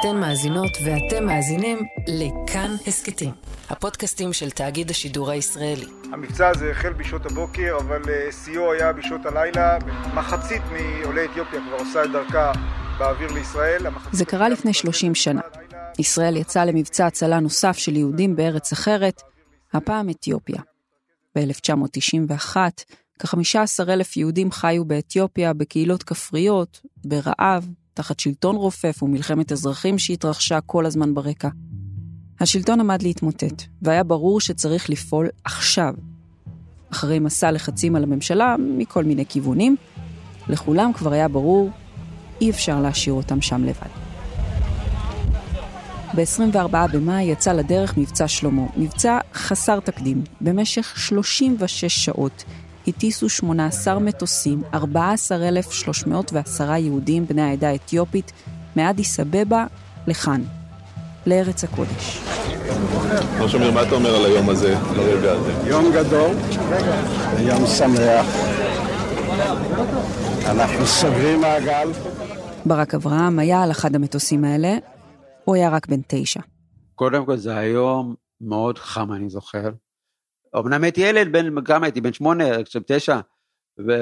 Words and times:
אתן 0.00 0.16
מאזינות 0.16 0.70
ואתם 0.84 1.26
מאזינים 1.26 1.78
לכאן 2.06 2.70
הסכתים, 2.86 3.30
הפודקאסטים 3.70 4.32
של 4.32 4.50
תאגיד 4.50 4.90
השידור 4.90 5.30
הישראלי. 5.30 5.86
המבצע 6.12 6.48
הזה 6.48 6.70
החל 6.70 6.92
בשעות 6.92 7.26
הבוקר, 7.26 7.76
אבל 7.80 8.02
אה, 8.08 8.32
שיאו 8.32 8.72
היה 8.72 8.92
בשעות 8.92 9.26
הלילה. 9.26 9.78
מחצית 10.14 10.62
מעולי 10.72 11.24
אתיופיה 11.24 11.60
כבר 11.60 11.76
עושה 11.78 12.04
את 12.04 12.10
דרכה 12.10 12.52
באוויר 12.98 13.32
לישראל. 13.32 13.86
זה 14.12 14.24
קרה 14.24 14.48
לפני 14.48 14.72
30 14.72 15.14
שנה. 15.14 15.40
ישראל 15.98 16.36
יצאה 16.36 16.64
למבצע 16.64 17.06
הצלה 17.06 17.40
נוסף 17.40 17.76
של 17.78 17.96
יהודים 17.96 18.36
בארץ 18.36 18.72
אחרת, 18.72 19.22
הפעם 19.72 20.10
אתיופיה. 20.10 20.60
ב-1991, 21.38 22.56
כ-15 23.18 23.88
אלף 23.88 24.16
יהודים 24.16 24.50
חיו 24.50 24.84
באתיופיה 24.84 25.52
בקהילות 25.52 26.02
כפריות, 26.02 26.80
ברעב, 27.04 27.68
תחת 27.98 28.20
שלטון 28.20 28.56
רופף 28.56 29.02
ומלחמת 29.02 29.52
אזרחים 29.52 29.98
שהתרחשה 29.98 30.60
כל 30.60 30.86
הזמן 30.86 31.14
ברקע. 31.14 31.48
השלטון 32.40 32.80
עמד 32.80 33.02
להתמוטט, 33.02 33.62
והיה 33.82 34.04
ברור 34.04 34.40
שצריך 34.40 34.90
לפעול 34.90 35.28
עכשיו. 35.44 35.94
אחרי 36.92 37.18
מסע 37.18 37.50
לחצים 37.50 37.96
על 37.96 38.02
הממשלה 38.02 38.56
מכל 38.58 39.04
מיני 39.04 39.26
כיוונים, 39.26 39.76
לכולם 40.48 40.92
כבר 40.92 41.12
היה 41.12 41.28
ברור, 41.28 41.70
אי 42.40 42.50
אפשר 42.50 42.80
להשאיר 42.80 43.14
אותם 43.14 43.40
שם 43.40 43.64
לבד. 43.64 43.90
ב-24 46.14 46.92
במאי 46.92 47.22
יצא 47.22 47.52
לדרך 47.52 47.98
מבצע 47.98 48.28
שלמה, 48.28 48.66
מבצע 48.76 49.18
חסר 49.34 49.80
תקדים. 49.80 50.24
במשך 50.40 50.94
36 50.96 51.84
שעות 51.84 52.44
הטיסו 52.86 53.28
18 53.28 53.98
מטוסים, 53.98 54.62
14,310 54.74 56.74
יהודים 56.74 57.26
בני 57.26 57.42
העדה 57.42 57.68
האתיופית, 57.68 58.32
מאדיס 58.76 59.20
אבבה 59.20 59.66
לכאן, 60.06 60.42
לארץ 61.26 61.64
הקודש. 61.64 62.20
מר 63.38 63.48
שמיר, 63.48 63.72
מה 63.72 63.82
אתה 63.82 63.94
אומר 63.94 64.14
על 64.14 64.24
היום 64.24 64.48
הזה, 64.48 64.78
על 64.78 65.00
הרגע 65.00 65.32
הזה? 65.32 65.52
יום 65.68 65.92
גדול, 65.92 66.36
יום 67.38 67.66
שמח. 67.66 68.26
אנחנו 70.46 70.86
סוגרים 70.86 71.40
מעגל. 71.40 71.88
ברק 72.66 72.94
אברהם 72.94 73.38
היה 73.38 73.62
על 73.62 73.70
אחד 73.70 73.94
המטוסים 73.94 74.44
האלה, 74.44 74.76
הוא 75.44 75.54
היה 75.54 75.68
רק 75.68 75.86
בן 75.86 76.00
תשע. 76.06 76.40
קודם 76.94 77.26
כל 77.26 77.36
זה 77.36 77.56
היום 77.56 78.14
מאוד 78.40 78.78
חם, 78.78 79.12
אני 79.12 79.30
זוכר. 79.30 79.70
אמנם 80.56 80.82
הייתי 80.84 81.00
ילד, 81.00 81.32
בן, 81.32 81.64
כמה 81.64 81.86
הייתי? 81.86 82.00
בן 82.00 82.12
שמונה, 82.12 82.56
עכשיו 82.56 82.82
תשע. 82.86 83.20
ו... 83.86 83.92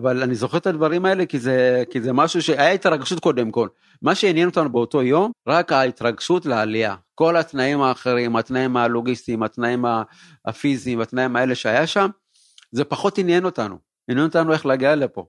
אבל 0.00 0.22
אני 0.22 0.34
זוכר 0.34 0.58
את 0.58 0.66
הדברים 0.66 1.04
האלה 1.04 1.26
כי 1.26 1.38
זה, 1.38 1.84
כי 1.90 2.00
זה 2.00 2.12
משהו 2.12 2.42
שהיה 2.42 2.72
התרגשות 2.72 3.20
קודם 3.20 3.50
כל. 3.50 3.68
מה 4.02 4.14
שעניין 4.14 4.48
אותנו 4.48 4.72
באותו 4.72 5.02
יום, 5.02 5.32
רק 5.48 5.72
ההתרגשות 5.72 6.46
לעלייה. 6.46 6.94
כל 7.14 7.36
התנאים 7.36 7.80
האחרים, 7.80 8.36
התנאים 8.36 8.76
הלוגיסטיים, 8.76 9.42
התנאים 9.42 9.84
הפיזיים, 10.46 11.00
התנאים 11.00 11.36
האלה 11.36 11.54
שהיה 11.54 11.86
שם, 11.86 12.08
זה 12.72 12.84
פחות 12.84 13.18
עניין 13.18 13.44
אותנו. 13.44 13.76
עניין 14.10 14.26
אותנו 14.26 14.52
איך 14.52 14.66
להגיע 14.66 14.96
לפה. 14.96 15.24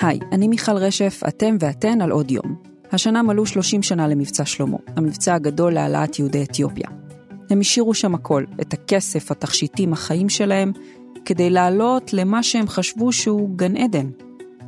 היי, 0.00 0.20
אני 0.32 0.48
מיכל 0.48 0.76
רשף, 0.76 1.20
אתם 1.28 1.56
ואתן 1.60 2.00
על 2.00 2.10
עוד 2.10 2.30
יום. 2.30 2.62
השנה 2.92 3.22
מלאו 3.22 3.46
30 3.46 3.82
שנה 3.82 4.08
למבצע 4.08 4.44
שלמה, 4.44 4.76
המבצע 4.96 5.34
הגדול 5.34 5.72
להעלאת 5.72 6.18
יהודי 6.18 6.42
אתיופיה. 6.42 7.03
הם 7.50 7.60
השאירו 7.60 7.94
שם 7.94 8.14
הכל, 8.14 8.44
את 8.60 8.72
הכסף, 8.72 9.30
התכשיטים, 9.30 9.92
החיים 9.92 10.28
שלהם, 10.28 10.72
כדי 11.24 11.50
לעלות 11.50 12.12
למה 12.12 12.42
שהם 12.42 12.68
חשבו 12.68 13.12
שהוא 13.12 13.56
גן 13.56 13.76
עדן. 13.76 14.10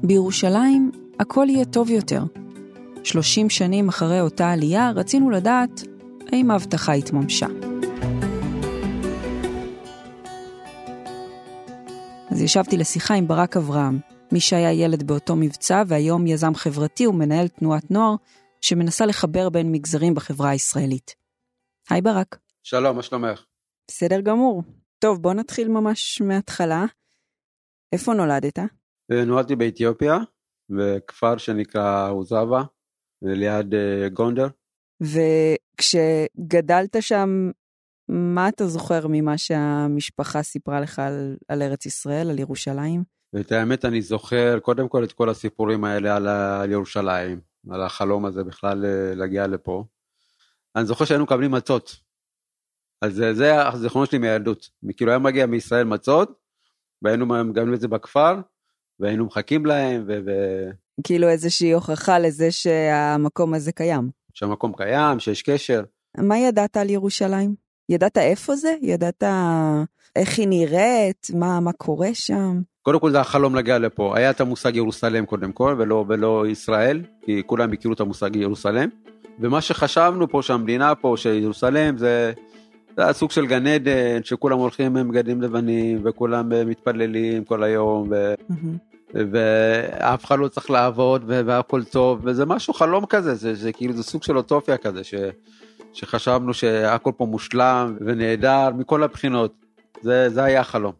בירושלים 0.02 0.90
הכל 1.20 1.46
יהיה 1.50 1.64
טוב 1.64 1.90
יותר. 1.90 2.22
30 3.04 3.50
שנים 3.50 3.88
אחרי 3.88 4.20
אותה 4.20 4.50
עלייה 4.50 4.90
רצינו 4.90 5.30
לדעת 5.30 5.82
האם 6.32 6.50
ההבטחה 6.50 6.92
התממשה. 6.92 7.46
אז 12.30 12.42
ישבתי 12.42 12.76
לשיחה 12.76 13.14
עם 13.14 13.28
ברק 13.28 13.56
אברהם, 13.56 13.98
מי 14.32 14.40
שהיה 14.40 14.72
ילד 14.72 15.02
באותו 15.02 15.36
מבצע 15.36 15.82
והיום 15.86 16.26
יזם 16.26 16.54
חברתי 16.54 17.06
ומנהל 17.06 17.48
תנועת 17.48 17.90
נוער 17.90 18.14
שמנסה 18.60 19.06
לחבר 19.06 19.48
בין 19.48 19.72
מגזרים 19.72 20.14
בחברה 20.14 20.50
הישראלית. 20.50 21.14
היי 21.90 22.00
ברק. 22.00 22.45
שלום, 22.68 22.96
מה 22.96 23.02
שלומך? 23.02 23.44
בסדר 23.90 24.20
גמור. 24.20 24.62
טוב, 24.98 25.22
בוא 25.22 25.34
נתחיל 25.34 25.68
ממש 25.68 26.22
מההתחלה. 26.22 26.84
איפה 27.92 28.14
נולדת? 28.14 28.58
אה, 29.12 29.24
נולדתי 29.24 29.56
באתיופיה, 29.56 30.18
בכפר 30.70 31.36
שנקרא 31.36 32.10
עוזבה, 32.10 32.62
ליד 33.22 33.74
אה, 33.74 34.08
גונדר. 34.08 34.46
וכשגדלת 35.00 36.96
שם, 37.00 37.50
מה 38.08 38.48
אתה 38.48 38.66
זוכר 38.66 39.06
ממה 39.08 39.38
שהמשפחה 39.38 40.42
סיפרה 40.42 40.80
לך 40.80 40.98
על, 40.98 41.36
על 41.48 41.62
ארץ 41.62 41.86
ישראל, 41.86 42.30
על 42.30 42.38
ירושלים? 42.38 43.04
ואת 43.32 43.52
האמת 43.52 43.84
אני 43.84 44.02
זוכר 44.02 44.58
קודם 44.58 44.88
כל 44.88 45.04
את 45.04 45.12
כל 45.12 45.28
הסיפורים 45.28 45.84
האלה 45.84 46.16
על, 46.16 46.28
על 46.28 46.70
ירושלים, 46.70 47.40
על 47.70 47.82
החלום 47.82 48.24
הזה 48.24 48.44
בכלל 48.44 48.84
אה, 48.84 49.14
להגיע 49.14 49.46
לפה. 49.46 49.84
אני 50.76 50.86
זוכר 50.86 51.04
שהיינו 51.04 51.24
מקבלים 51.24 51.50
מצות. 51.50 52.05
אז 53.02 53.14
זה, 53.14 53.34
זה 53.34 53.68
הזיכרונות 53.68 54.10
שלי 54.10 54.18
מהילדות. 54.18 54.68
כאילו 54.96 55.10
היה 55.10 55.18
מגיע 55.18 55.46
מישראל 55.46 55.84
מצות, 55.84 56.32
והיינו 57.02 57.26
מגמלים 57.26 57.74
את 57.74 57.80
זה 57.80 57.88
בכפר, 57.88 58.40
והיינו 59.00 59.24
מחכים 59.24 59.66
להם, 59.66 60.04
ו... 60.06 60.18
ו... 60.26 60.30
כאילו 61.04 61.28
איזושהי 61.28 61.72
הוכחה 61.72 62.18
לזה 62.18 62.50
שהמקום 62.50 63.54
הזה 63.54 63.72
קיים. 63.72 64.10
שהמקום 64.34 64.72
קיים, 64.76 65.20
שיש 65.20 65.42
קשר. 65.42 65.82
מה 66.18 66.38
ידעת 66.38 66.76
על 66.76 66.90
ירושלים? 66.90 67.54
ידעת 67.88 68.18
איפה 68.18 68.56
זה? 68.56 68.74
ידעת 68.82 69.22
איך 70.16 70.38
היא 70.38 70.48
נראית? 70.48 71.26
מה, 71.34 71.60
מה 71.60 71.72
קורה 71.72 72.08
שם? 72.14 72.60
קודם 72.82 73.00
כל 73.00 73.10
זה 73.10 73.20
החלום 73.20 73.54
להגיע 73.54 73.78
לפה. 73.78 74.16
היה 74.16 74.30
את 74.30 74.40
המושג 74.40 74.76
ירוסלם 74.76 75.26
קודם 75.26 75.52
כל, 75.52 75.74
ולא, 75.78 76.04
ולא 76.08 76.46
ישראל, 76.46 77.02
כי 77.24 77.42
כולם 77.46 77.72
הכירו 77.72 77.94
את 77.94 78.00
המושג 78.00 78.36
ירוסלם. 78.36 78.88
ומה 79.40 79.60
שחשבנו 79.60 80.28
פה, 80.28 80.42
שהמדינה 80.42 80.94
פה, 80.94 81.14
שירוסלם 81.16 81.98
זה, 81.98 82.32
זה 82.96 83.06
הסוג 83.06 83.30
של 83.30 83.46
גן 83.46 83.66
עדן, 83.66 84.22
שכולם 84.24 84.58
הולכים 84.58 84.96
עם 84.96 85.08
בגדים 85.08 85.42
לבנים, 85.42 86.00
וכולם 86.04 86.68
מתפללים 86.68 87.44
כל 87.44 87.62
היום, 87.62 88.08
ו... 88.10 88.34
ואף 89.14 90.24
אחד 90.24 90.38
לא 90.38 90.48
צריך 90.48 90.70
לעבוד, 90.70 91.22
והכל 91.26 91.84
טוב, 91.84 92.20
וזה 92.22 92.46
משהו 92.46 92.74
חלום 92.74 93.06
כזה, 93.06 93.34
זה, 93.34 93.54
זה 93.54 93.72
כאילו 93.72 93.92
זה 93.92 94.02
סוג 94.02 94.22
של 94.22 94.36
אוטופיה 94.36 94.76
כזה, 94.76 95.04
ש, 95.04 95.14
שחשבנו 95.92 96.54
שהכל 96.54 97.12
פה 97.16 97.26
מושלם 97.26 97.96
ונהדר 98.00 98.70
מכל 98.78 99.02
הבחינות. 99.02 99.54
זה, 100.02 100.28
זה 100.30 100.44
היה 100.44 100.60
החלום. 100.60 100.92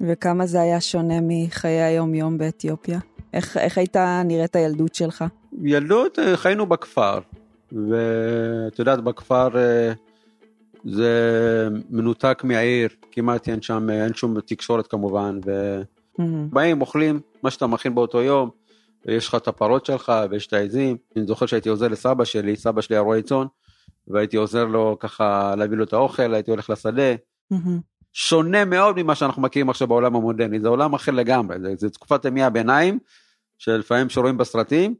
וכמה 0.00 0.46
זה 0.46 0.60
היה 0.60 0.80
שונה 0.80 1.14
מחיי 1.22 1.82
היום-יום 1.82 2.38
באתיופיה? 2.38 2.98
איך, 3.32 3.56
איך 3.56 3.78
הייתה 3.78 4.22
נראית 4.24 4.56
הילדות 4.56 4.94
שלך? 4.94 5.24
ילדות, 5.62 6.18
אה, 6.18 6.36
חיינו 6.36 6.66
בכפר, 6.66 7.18
ואת 7.72 8.78
יודעת, 8.78 9.00
בכפר 9.00 9.58
אה, 9.58 9.92
זה 10.84 11.68
מנותק 11.90 12.42
מהעיר, 12.44 12.88
כמעט 13.12 13.48
אין 13.48 13.62
שם, 13.62 13.90
אין 13.90 14.14
שום 14.14 14.40
תקשורת 14.40 14.86
כמובן, 14.86 15.38
ובאים, 16.18 16.80
אוכלים 16.80 17.20
מה 17.42 17.50
שאתה 17.50 17.66
מכין 17.66 17.94
באותו 17.94 18.22
יום, 18.22 18.50
ויש 19.06 19.28
לך 19.28 19.34
את 19.34 19.48
הפרות 19.48 19.86
שלך 19.86 20.12
ויש 20.30 20.46
את 20.46 20.52
העזים. 20.52 20.96
אני 21.16 21.26
זוכר 21.26 21.46
שהייתי 21.46 21.68
עוזר 21.68 21.88
לסבא 21.88 22.24
שלי, 22.24 22.56
סבא 22.56 22.80
שלי 22.80 22.96
היה 22.96 23.00
רועה 23.00 23.22
צאן, 23.22 23.46
והייתי 24.08 24.36
עוזר 24.36 24.64
לו 24.64 24.96
ככה 25.00 25.54
להביא 25.56 25.76
לו 25.76 25.84
את 25.84 25.92
האוכל, 25.92 26.34
הייתי 26.34 26.50
הולך 26.50 26.70
לשדה. 26.70 27.14
שונה 28.12 28.64
מאוד 28.64 29.02
ממה 29.02 29.14
שאנחנו 29.14 29.42
מכירים 29.42 29.70
עכשיו 29.70 29.88
בעולם 29.88 30.16
המודרני, 30.16 30.60
זה 30.60 30.68
עולם 30.68 30.94
אחר 30.94 31.12
לגמרי, 31.12 31.56
זה, 31.60 31.74
זה 31.76 31.90
תקופת 31.90 32.24
ימי 32.24 32.42
הביניים, 32.42 32.98
שלפעמים 33.58 34.08
שרואים 34.10 34.38
בסרטים, 34.38 34.94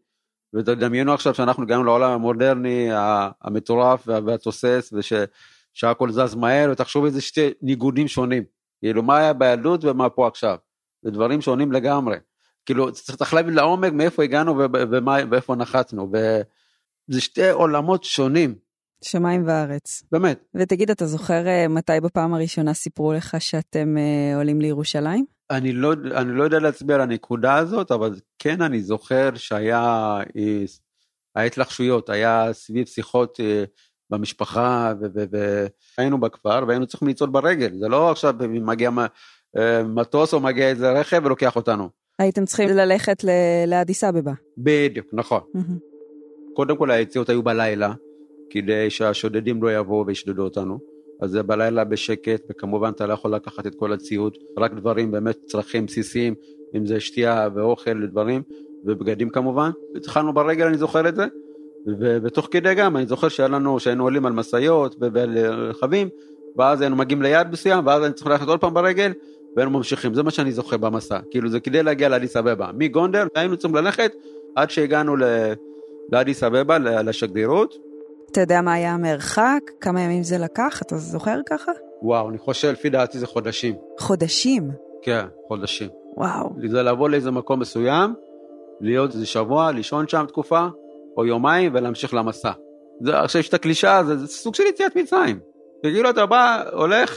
ותדמיינו 0.55 1.13
עכשיו 1.13 1.35
שאנחנו 1.35 1.63
הגענו 1.63 1.85
לעולם 1.85 2.11
המודרני 2.11 2.89
המטורף 3.43 4.09
והתוסס, 4.09 4.93
ושהכל 5.75 6.11
זז 6.11 6.35
מהר, 6.35 6.69
ותחשוב 6.73 7.05
איזה 7.05 7.21
שתי 7.21 7.51
ניגודים 7.63 8.09
שונים, 8.09 8.45
כאילו 8.81 9.03
מה 9.03 9.19
היה 9.19 9.33
בילדות 9.33 9.85
ומה 9.85 10.11
פה 10.11 10.29
עכשיו, 10.29 10.57
זה 11.03 11.11
דברים 11.11 11.41
שונים 11.41 11.73
לגמרי, 11.73 12.17
כאילו 12.67 12.93
צריך 12.93 13.35
להבין 13.35 13.55
לעומק 13.55 13.93
מאיפה 13.93 14.23
הגענו 14.23 14.59
ומה, 14.73 15.17
ואיפה 15.31 15.55
נחתנו, 15.55 16.13
וזה 16.13 17.21
שתי 17.21 17.51
עולמות 17.51 18.05
שונים. 18.05 18.55
שמיים 19.05 19.47
וארץ. 19.47 20.03
באמת. 20.13 20.45
ותגיד, 20.55 20.91
אתה 20.91 21.07
זוכר 21.07 21.47
אה, 21.47 21.69
מתי 21.69 22.01
בפעם 22.03 22.35
הראשונה 22.35 22.75
סיפרו 22.75 23.13
לך 23.13 23.37
שאתם 23.39 23.97
uh, 23.97 24.37
עולים 24.37 24.61
לירושלים? 24.61 25.25
אני 25.51 25.73
לא, 25.73 25.93
אני 25.93 26.33
לא 26.33 26.45
יודע 26.45 26.59
להצביע 26.59 26.95
על 26.95 27.03
הנקודה 27.03 27.57
הזאת, 27.57 27.91
אבל 27.91 28.15
כן 28.39 28.63
אני 28.63 28.83
זוכר 28.83 29.31
שהיה 29.35 29.83
אה, 30.37 30.65
ההתלחשויות, 31.37 32.11
היה 32.11 32.53
סביב 32.53 32.87
שיחות 32.87 33.41
במשפחה, 34.11 34.93
והיינו 35.99 36.21
בכפר 36.21 36.65
והיינו 36.69 36.87
צריכים 36.87 37.09
לצעוד 37.09 37.33
ברגל, 37.33 37.71
זה 37.79 37.89
לא 37.89 38.11
עכשיו 38.11 38.35
מגיע 38.49 38.91
מטוס 39.85 40.35
או 40.35 40.41
מגיע 40.41 40.69
איזה 40.69 40.93
רכב 40.93 41.23
ולוקח 41.25 41.57
אותנו. 41.57 41.89
הייתם 42.19 42.45
צריכים 42.45 42.69
ללכת 42.69 43.25
לאדיס 43.67 44.05
אבבה. 44.05 44.33
בדיוק, 44.59 45.07
נכון. 45.13 45.41
קודם 46.55 46.77
כל 46.77 46.91
היציאות 46.91 47.29
היו 47.29 47.43
בלילה, 47.43 47.93
כדי 48.51 48.91
שהשודדים 48.91 49.63
לא 49.63 49.77
יבואו 49.77 50.07
וישדדו 50.07 50.43
אותנו. 50.43 50.79
אז 51.21 51.31
זה 51.31 51.43
בלילה 51.43 51.85
בשקט, 51.85 52.43
וכמובן 52.51 52.91
אתה 52.91 53.07
לא 53.07 53.13
יכול 53.13 53.35
לקחת 53.35 53.67
את 53.67 53.75
כל 53.75 53.93
הציוד, 53.93 54.37
רק 54.59 54.75
דברים 54.75 55.11
באמת 55.11 55.37
צרכים 55.47 55.87
בסיסיים, 55.87 56.35
אם 56.77 56.87
זה 56.87 57.01
שתייה 57.01 57.49
ואוכל 57.55 58.05
ודברים, 58.05 58.43
ובגדים 58.85 59.31
כמובן. 59.31 59.71
התחלנו 59.97 60.33
ברגל, 60.33 60.67
אני 60.67 60.79
זוכר 60.79 61.09
את 61.09 61.17
זה, 61.17 61.27
ו- 61.87 62.19
ותוך 62.23 62.49
כדי 62.51 62.75
גם, 62.75 62.97
אני 62.97 63.07
זוכר 63.07 63.29
שהיה 63.29 63.49
לנו, 63.49 63.81
שהיינו 63.81 64.05
עולים 64.05 64.27
על 64.27 64.33
משאיות 64.33 64.97
ועל 65.01 65.39
רכבים, 65.39 66.09
ואז 66.57 66.81
היינו 66.81 66.97
מגיעים 66.97 67.23
ליעד 67.23 67.53
מסוים, 67.53 67.87
ואז 67.87 68.03
היינו 68.03 68.15
צריכים 68.15 68.33
ללכת 68.33 68.49
עוד 68.49 68.61
פעם 68.61 68.75
ברגל, 68.75 69.13
והיינו 69.57 69.71
ממשיכים, 69.71 70.15
זה 70.15 70.23
מה 70.23 70.31
שאני 70.31 70.53
זוכר 70.53 70.77
במסע, 70.77 71.19
כאילו 71.31 71.49
זה 71.51 71.61
כדי 71.61 71.83
להגיע 71.83 72.09
לאדיס 72.09 72.37
אבבה. 72.37 72.71
מגונדר 72.75 73.27
היינו 73.35 73.57
צריכים 73.57 73.77
ללכת 73.77 74.13
עד 74.57 74.71
שהגענו 74.71 75.17
לאדיס 76.13 76.43
אבבה, 76.43 76.79
לשגרירות, 76.79 77.75
אתה 78.35 78.41
יודע 78.41 78.61
מה 78.61 78.73
היה 78.73 78.95
המרחק? 78.95 79.61
כמה 79.81 80.01
ימים 80.01 80.23
זה 80.23 80.39
לקח? 80.39 80.83
אתה 80.83 80.97
זוכר 80.97 81.41
ככה? 81.51 81.73
וואו, 82.03 82.31
אני 82.31 82.39
חושב, 82.39 82.69
לפי 82.69 82.91
דעתי 82.91 83.19
זה 83.19 83.27
חודשים. 83.27 83.75
חודשים. 83.99 84.71
כן, 85.03 85.27
חודשים. 85.49 85.89
וואו. 86.17 86.51
זה 86.69 86.83
לבוא 86.83 87.09
לאיזה 87.09 87.31
מקום 87.31 87.61
מסוים, 87.61 88.15
להיות 88.81 89.15
איזה 89.15 89.27
שבוע, 89.27 89.73
לישון 89.73 90.09
שם 90.09 90.25
תקופה, 90.29 90.67
או 91.17 91.27
יומיים, 91.27 91.71
ולהמשיך 91.75 92.15
למסע. 92.15 92.53
זה, 93.01 93.21
עכשיו 93.21 93.41
יש 93.41 93.49
את 93.49 93.55
הקלישאה, 93.55 94.05
זה, 94.05 94.17
זה 94.17 94.27
סוג 94.27 94.55
של 94.55 94.63
יציאת 94.69 94.97
מצרים. 94.97 95.39
כאילו 95.83 96.11
אתה 96.11 96.27
בא, 96.27 96.63
הולך, 96.73 97.17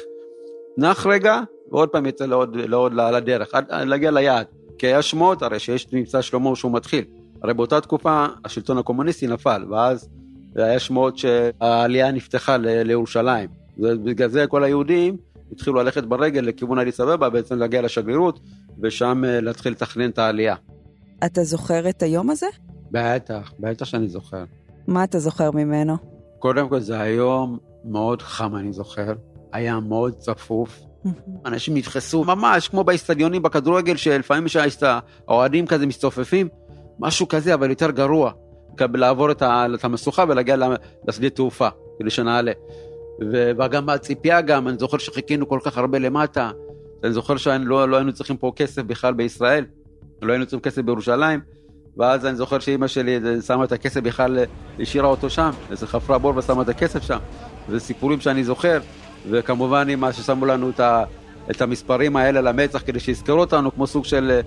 נח 0.77 1.05
רגע, 1.05 1.41
ועוד 1.71 1.89
פעם 1.89 2.05
יצא 2.05 2.25
לעוד, 2.25 2.55
לעוד 2.55 2.93
לדרך, 2.93 3.53
עד 3.53 3.65
עד 3.69 3.87
להגיע 3.87 4.11
ליעד. 4.11 4.45
כי 4.77 4.87
היה 4.87 5.01
שמועות 5.01 5.41
הרי 5.41 5.59
שיש 5.59 5.85
את 5.85 5.93
מבצע 5.93 6.21
שלמה 6.21 6.55
שהוא 6.55 6.73
מתחיל. 6.73 7.03
הרי 7.43 7.53
באותה 7.53 7.81
תקופה 7.81 8.25
השלטון 8.45 8.77
הקומוניסטי 8.77 9.27
נפל, 9.27 9.65
ואז 9.69 10.09
היה 10.55 10.79
שמועות 10.79 11.17
שהעלייה 11.17 12.11
נפתחה 12.11 12.57
ל- 12.57 12.81
לירושלים. 12.81 13.49
ובגלל 13.77 14.29
זה 14.29 14.47
כל 14.47 14.63
היהודים 14.63 15.17
התחילו 15.51 15.75
ללכת 15.75 16.03
ברגל 16.03 16.41
לכיוון 16.41 16.79
אדיס 16.79 16.99
אבבה, 16.99 17.29
בעצם 17.29 17.55
להגיע 17.55 17.81
לשגרירות, 17.81 18.39
ושם 18.81 19.23
אה, 19.25 19.41
להתחיל 19.41 19.71
לתכנן 19.71 20.09
את 20.09 20.17
העלייה. 20.17 20.55
אתה 21.25 21.43
זוכר 21.43 21.89
את 21.89 22.03
היום 22.03 22.29
הזה? 22.29 22.47
בטח, 22.91 23.53
בטח 23.59 23.85
שאני 23.85 24.07
זוכר. 24.07 24.43
מה 24.87 25.03
אתה 25.03 25.19
זוכר 25.19 25.51
ממנו? 25.51 25.97
קודם 26.39 26.69
כל 26.69 26.79
זה 26.79 26.99
היום 26.99 27.57
מאוד 27.85 28.21
חם, 28.21 28.55
אני 28.55 28.73
זוכר. 28.73 29.13
היה 29.53 29.79
מאוד 29.79 30.13
צפוף. 30.13 30.79
אנשים 31.45 31.77
נדחסו 31.77 32.23
ממש 32.23 32.67
כמו 32.67 32.83
באיצטדיונים 32.83 33.41
בכדורגל, 33.41 33.95
שלפעמים 33.95 34.45
יש 34.45 34.75
את 34.75 34.83
האוהדים 35.27 35.67
כזה 35.67 35.85
מצטופפים, 35.85 36.47
משהו 36.99 37.27
כזה, 37.27 37.53
אבל 37.53 37.69
יותר 37.69 37.91
גרוע. 37.91 38.31
לעבור 38.93 39.31
את, 39.31 39.43
המשוכה 39.83 40.25
ולהגיע 40.27 40.55
לשדה 41.07 41.29
תעופה, 41.29 41.67
כדי 41.99 42.09
שנעלה. 42.09 42.51
וגם 43.31 43.89
הציפייה 43.89 44.41
גם, 44.41 44.67
אני 44.67 44.77
זוכר 44.77 44.97
שחיכינו 44.97 45.47
כל 45.47 45.59
כך 45.63 45.77
הרבה 45.77 45.99
למטה. 45.99 46.51
אני 47.03 47.13
זוכר 47.13 47.37
שלא 47.37 47.89
לא 47.89 47.95
היינו 47.95 48.13
צריכים 48.13 48.37
פה 48.37 48.51
כסף 48.55 48.81
בכלל 48.81 49.13
בישראל, 49.13 49.65
לא 50.21 50.33
היינו 50.33 50.45
צריכים 50.45 50.59
כסף 50.59 50.81
בירושלים. 50.81 51.39
ואז 51.97 52.25
אני 52.25 52.35
זוכר 52.35 52.59
שאימא 52.59 52.87
שלי 52.87 53.19
שמה 53.47 53.63
את 53.63 53.71
הכסף 53.71 54.01
בכלל, 54.01 54.39
השאירה 54.79 55.07
אותו 55.07 55.29
שם, 55.29 55.49
איזה 55.71 55.87
חפרה 55.87 56.17
בור 56.17 56.37
ושמה 56.37 56.61
את 56.61 56.69
הכסף 56.69 57.03
שם. 57.03 57.17
זה 57.69 57.79
סיפורים 57.79 58.19
שאני 58.21 58.43
זוכר, 58.43 58.79
וכמובן 59.29 59.89
עם 59.89 59.99
מה 59.99 60.13
ששמו 60.13 60.45
לנו 60.45 60.69
את, 60.69 60.79
ה, 60.79 61.03
את 61.51 61.61
המספרים 61.61 62.15
האלה 62.15 62.41
למצח 62.41 62.81
כדי 62.85 62.99
שיזכרו 62.99 63.39
אותנו 63.39 63.75
כמו 63.75 63.87
סוג 63.87 64.05
של, 64.05 64.39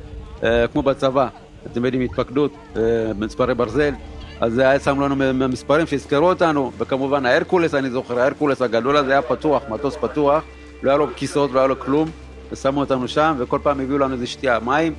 אה, 0.43 0.67
כמו 0.73 0.83
בצבא, 0.83 1.29
אתם 1.67 1.85
יודעים, 1.85 2.03
התפקדות, 2.03 2.53
אה, 2.77 2.83
מספרי 3.19 3.55
ברזל, 3.55 3.95
אז 4.41 4.53
זה 4.53 4.69
היה 4.69 4.81
שם 4.81 5.01
לנו 5.01 5.17
מספרים 5.49 5.87
שיזכרו 5.87 6.29
אותנו, 6.29 6.73
וכמובן 6.79 7.27
ההרקולס, 7.27 7.75
אני 7.75 7.91
זוכר, 7.91 8.21
ההרקולס 8.21 8.63
הגדול 8.63 8.97
הזה 8.97 9.13
היה 9.13 9.23
פתוח, 9.23 9.63
מטוס 9.69 9.97
פתוח, 9.97 10.43
לא 10.83 10.91
היה 10.91 10.99
לו 10.99 11.07
כיסאות, 11.17 11.51
לא 11.53 11.59
היה 11.59 11.69
לו 11.69 11.81
כלום, 11.81 12.11
ושמו 12.53 12.81
אותנו 12.81 13.09
שם, 13.09 13.35
וכל 13.39 13.59
פעם 13.63 13.81
הביאו 13.81 13.99
לנו 13.99 14.15
איזה 14.15 14.27
שתייה, 14.27 14.59
מים, 14.59 14.95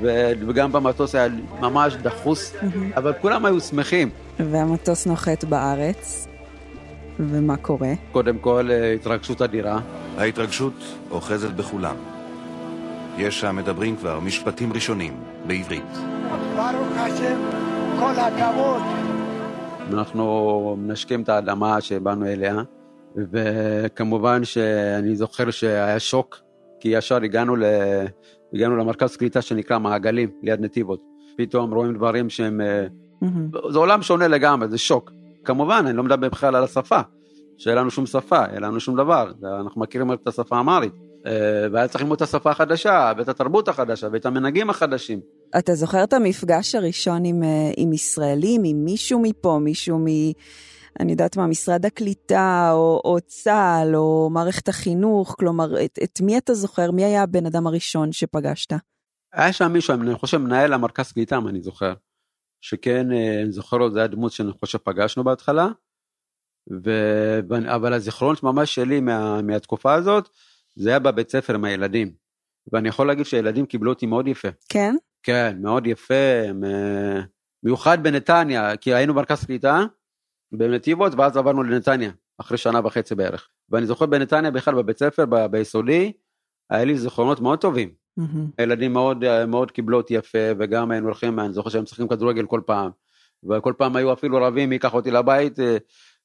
וגם 0.00 0.72
במטוס 0.72 1.14
היה 1.14 1.28
ממש 1.60 1.94
דחוס, 1.94 2.54
אבל 2.96 3.12
כולם 3.20 3.44
היו 3.44 3.60
שמחים. 3.60 4.10
והמטוס 4.38 5.06
נוחת 5.06 5.44
בארץ, 5.44 6.28
ומה 7.20 7.56
קורה? 7.56 7.92
קודם 8.12 8.38
כל, 8.38 8.68
אה, 8.70 8.92
התרגשות 8.92 9.42
אדירה. 9.42 9.80
ההתרגשות 10.18 10.72
אוחזת 11.10 11.50
בכולם. 11.50 11.96
יש 13.18 13.44
המדברים 13.44 13.96
כבר 13.96 14.20
משפטים 14.20 14.72
ראשונים 14.72 15.12
בעברית. 15.46 15.92
ברוך 16.56 16.96
השם, 16.96 17.40
כל 17.98 18.12
הכבוד. 18.16 18.82
אנחנו 19.92 20.76
מנשקים 20.78 21.22
את 21.22 21.28
האדמה 21.28 21.80
שבאנו 21.80 22.26
אליה, 22.26 22.62
וכמובן 23.16 24.44
שאני 24.44 25.16
זוכר 25.16 25.50
שהיה 25.50 26.00
שוק, 26.00 26.40
כי 26.80 26.88
ישר 26.88 27.16
הגענו, 27.16 27.56
ל... 27.56 27.64
הגענו 28.54 28.76
למרכז 28.76 29.16
קליטה 29.16 29.42
שנקרא 29.42 29.78
מעגלים, 29.78 30.30
ליד 30.42 30.60
נתיבות. 30.60 31.00
פתאום 31.36 31.74
רואים 31.74 31.94
דברים 31.94 32.30
שהם... 32.30 32.60
מהמם. 33.20 33.48
זה 33.72 33.78
עולם 33.78 34.02
שונה 34.02 34.28
לגמרי, 34.28 34.68
זה 34.68 34.78
שוק. 34.78 35.10
כמובן, 35.44 35.84
אני 35.86 35.96
לא 35.96 36.02
מדבר 36.02 36.28
בכלל 36.28 36.56
על 36.56 36.64
השפה, 36.64 37.00
שאין 37.56 37.76
לנו 37.78 37.90
שום 37.90 38.06
שפה, 38.06 38.46
אין 38.46 38.62
לנו 38.62 38.80
שום 38.80 38.96
דבר, 38.96 39.32
אנחנו 39.60 39.80
מכירים 39.80 40.10
רק 40.10 40.18
את 40.22 40.28
השפה 40.28 40.56
האמרית. 40.56 40.92
אה, 41.26 41.66
והיה 41.72 41.88
צריך 41.88 42.00
ללמוד 42.00 42.16
את 42.16 42.22
השפה 42.22 42.50
החדשה, 42.50 43.12
ואת 43.16 43.28
התרבות 43.28 43.68
החדשה, 43.68 44.08
ואת 44.12 44.26
המנהגים 44.26 44.70
החדשים. 44.70 45.20
אתה 45.58 45.74
זוכר 45.74 46.04
את 46.04 46.12
המפגש 46.12 46.74
הראשון 46.74 47.24
עם, 47.24 47.42
אה, 47.42 47.70
עם 47.76 47.92
ישראלים, 47.92 48.62
עם 48.64 48.84
מישהו 48.84 49.18
מפה, 49.22 49.58
מישהו 49.62 49.98
מ... 49.98 50.04
אני 51.00 51.12
יודעת 51.12 51.36
מה, 51.36 51.46
משרד 51.46 51.86
הקליטה, 51.86 52.70
או, 52.72 53.00
או 53.04 53.20
צה"ל, 53.20 53.96
או 53.96 54.30
מערכת 54.32 54.68
החינוך, 54.68 55.34
כלומר, 55.38 55.84
את, 55.84 55.98
את 56.04 56.20
מי 56.20 56.38
אתה 56.38 56.54
זוכר? 56.54 56.90
מי 56.90 57.04
היה 57.04 57.22
הבן 57.22 57.46
אדם 57.46 57.66
הראשון 57.66 58.12
שפגשת? 58.12 58.72
היה 59.32 59.52
שם 59.52 59.72
מישהו, 59.72 59.94
אני 59.94 60.14
חושב 60.14 60.38
מנהל 60.38 60.72
המרכז 60.72 61.12
קליטה, 61.12 61.36
אם 61.36 61.48
אני 61.48 61.60
זוכר, 61.60 61.94
שכן, 62.60 63.12
אה, 63.12 63.42
אני 63.42 63.52
זוכר 63.52 63.76
לו, 63.76 63.90
זה 63.90 63.98
היה 63.98 64.08
דמות 64.08 64.32
שאני 64.32 64.52
חושב 64.52 64.78
שפגשנו 64.78 65.24
בהתחלה, 65.24 65.68
ו... 66.84 66.90
אבל 67.74 67.92
הזיכרון 67.92 68.34
ממש 68.42 68.74
שלי 68.74 69.00
מה... 69.00 69.42
מהתקופה 69.42 69.94
הזאת, 69.94 70.28
זה 70.76 70.88
היה 70.88 70.98
בבית 70.98 71.30
ספר 71.30 71.54
עם 71.54 71.64
הילדים. 71.64 72.12
ואני 72.72 72.88
יכול 72.88 73.06
להגיד 73.06 73.26
שהילדים 73.26 73.66
קיבלו 73.66 73.92
אותי 73.92 74.06
מאוד 74.06 74.28
יפה. 74.28 74.48
כן? 74.68 74.94
כן, 75.22 75.56
מאוד 75.60 75.86
יפה, 75.86 76.14
אה, 76.64 77.20
מיוחד 77.62 78.02
בנתניה, 78.02 78.76
כי 78.76 78.94
היינו 78.94 79.14
מרכז 79.14 79.44
קליטה 79.44 79.84
בנתיבות, 80.58 81.12
ואז 81.14 81.36
עברנו 81.36 81.62
לנתניה, 81.62 82.10
אחרי 82.38 82.58
שנה 82.58 82.80
וחצי 82.84 83.14
בערך. 83.14 83.48
ואני 83.70 83.86
זוכר 83.86 84.06
בנתניה 84.06 84.50
בכלל 84.50 84.74
בבית 84.74 84.98
ספר, 84.98 85.26
ב- 85.26 85.46
ביסודי, 85.46 86.12
היה 86.70 86.84
לי 86.84 86.98
זיכרונות 86.98 87.40
מאוד 87.40 87.58
טובים. 87.58 87.90
מהמם. 88.16 88.46
הילדים 88.58 88.92
מאוד, 88.92 89.44
מאוד 89.46 89.70
קיבלו 89.70 89.96
אותי 89.96 90.14
יפה, 90.14 90.38
וגם 90.58 90.90
היינו 90.90 91.06
הולכים, 91.06 91.40
אני 91.40 91.52
זוכר 91.52 91.70
שהם 91.70 91.82
משחקים 91.82 92.08
כדורגל 92.08 92.46
כל 92.46 92.60
פעם, 92.66 92.90
וכל 93.50 93.72
פעם 93.78 93.96
היו 93.96 94.12
אפילו 94.12 94.38
רבים, 94.42 94.68
מי 94.68 94.74
ייקח 94.74 94.94
אותי 94.94 95.10
לבית, 95.10 95.60
אה, 95.60 95.76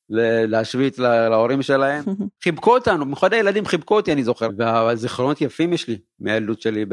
להשוויץ 0.09 0.99
לה- 0.99 1.29
להורים 1.29 1.61
שלהם. 1.61 2.03
חיבקו 2.43 2.73
אותנו, 2.73 3.05
במיוחד 3.05 3.33
הילדים 3.33 3.65
חיבקו 3.65 3.95
אותי, 3.95 4.11
אני 4.11 4.23
זוכר. 4.23 4.49
והזיכרונות 4.57 5.41
יפים 5.41 5.73
יש 5.73 5.87
לי 5.87 5.97
מהילדות 6.19 6.61
שלי 6.61 6.85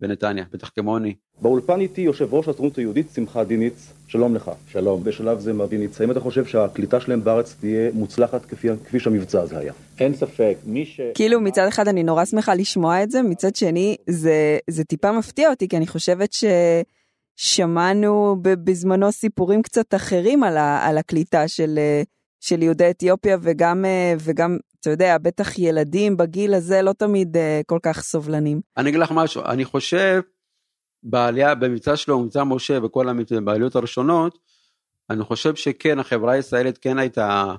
בנתניה, 0.00 0.44
בטח 0.52 0.70
כמוני. 0.76 1.14
באולפן 1.42 1.80
איתי 1.80 2.00
יושב 2.00 2.34
ראש 2.34 2.48
הסוכנות 2.48 2.76
היהודית 2.76 3.06
שמחה 3.14 3.44
דיניץ, 3.44 3.92
שלום 4.08 4.34
לך. 4.34 4.50
שלום. 4.68 5.04
בשלב 5.04 5.38
זה 5.40 5.52
מר 5.52 5.66
דיניץ, 5.66 6.00
האם 6.00 6.10
אתה 6.10 6.20
חושב 6.20 6.44
שהקליטה 6.44 7.00
שלהם 7.00 7.24
בארץ 7.24 7.56
תהיה 7.60 7.90
מוצלחת 7.94 8.44
כפי, 8.46 8.68
כפי 8.84 9.00
שהמבצע 9.00 9.40
הזה 9.40 9.58
היה? 9.58 9.72
אין 10.00 10.14
ספק, 10.14 10.56
מי 10.66 10.84
ש... 10.84 11.00
כאילו 11.14 11.40
מצד 11.40 11.66
אחד 11.68 11.88
אני 11.88 12.02
נורא 12.02 12.24
שמחה 12.24 12.54
לשמוע 12.54 13.02
את 13.02 13.10
זה, 13.10 13.22
מצד 13.22 13.56
שני 13.56 13.96
זה, 14.06 14.58
זה 14.70 14.84
טיפה 14.84 15.12
מפתיע 15.12 15.50
אותי, 15.50 15.68
כי 15.68 15.76
אני 15.76 15.86
חושבת 15.86 16.30
ששמענו 17.38 18.36
ב- 18.42 18.70
בזמנו 18.70 19.12
סיפורים 19.12 19.62
קצת 19.62 19.94
אחרים 19.94 20.42
על, 20.44 20.56
ה, 20.56 20.86
על 20.88 20.98
הקליטה 20.98 21.48
של, 21.48 21.74
אה, 21.78 22.02
של 22.40 22.62
יהודי 22.62 22.90
אתיופיה, 22.90 23.36
וגם, 23.42 23.84
אה, 23.84 24.14
וגם, 24.18 24.56
אתה 24.80 24.90
יודע, 24.90 25.18
בטח 25.18 25.58
ילדים 25.58 26.16
בגיל 26.16 26.54
הזה 26.54 26.82
לא 26.82 26.92
תמיד 26.92 27.36
אה, 27.36 27.60
כל 27.66 27.78
כך 27.82 28.00
סובלנים. 28.00 28.60
אני 28.76 28.88
אגיד 28.90 29.00
לך 29.00 29.10
משהו, 29.14 29.42
אני 29.44 29.64
חושב, 29.64 30.20
בעלייה, 31.02 31.54
במבצע 31.54 31.96
שלו, 31.96 32.18
מבצע 32.20 32.44
משה 32.44 32.78
וכל 32.82 33.08
המבצע- 33.08 33.40
בעליות 33.44 33.76
הראשונות, 33.76 34.38
אני 35.10 35.24
חושב 35.24 35.54
שכן, 35.54 35.98
החברה 35.98 36.32
הישראלית 36.32 36.78
כן 36.78 36.98
הייתה 36.98 37.54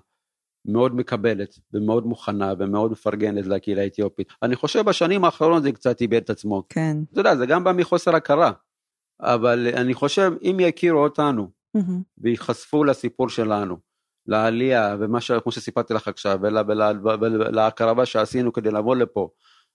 מאוד 0.65 0.95
מקבלת 0.95 1.59
ומאוד 1.73 2.05
מוכנה 2.05 2.53
ומאוד 2.59 2.91
מפרגנת 2.91 3.45
לקהילה 3.45 3.81
האתיופית. 3.81 4.27
אני 4.43 4.55
חושב 4.55 4.81
בשנים 4.81 5.25
האחרונות 5.25 5.63
זה 5.63 5.71
קצת 5.71 6.01
איבד 6.01 6.21
את 6.21 6.29
עצמו. 6.29 6.63
כן. 6.69 6.97
אתה 7.11 7.19
יודע, 7.19 7.35
זה 7.35 7.45
גם 7.45 7.63
בא 7.63 7.71
מחוסר 7.71 8.15
הכרה, 8.15 8.51
אבל 9.21 9.67
אני 9.73 9.93
חושב, 9.93 10.31
אם 10.41 10.57
יכירו 10.59 11.03
אותנו 11.03 11.47
מהמם. 11.73 12.01
וייחשפו 12.17 12.83
לסיפור 12.83 13.29
שלנו, 13.29 13.77
לעלייה, 14.27 14.95
ומה 14.99 15.21
ש... 15.21 15.31
כמו 15.31 15.51
שסיפרתי 15.51 15.93
לך 15.93 16.07
עכשיו, 16.07 16.39
ול... 16.41 16.57
ול... 17.03 17.21
ולהקרבה 17.21 18.05
שעשינו 18.05 18.53
כדי 18.53 18.71
לבוא 18.71 18.95
לפה, 18.95 19.29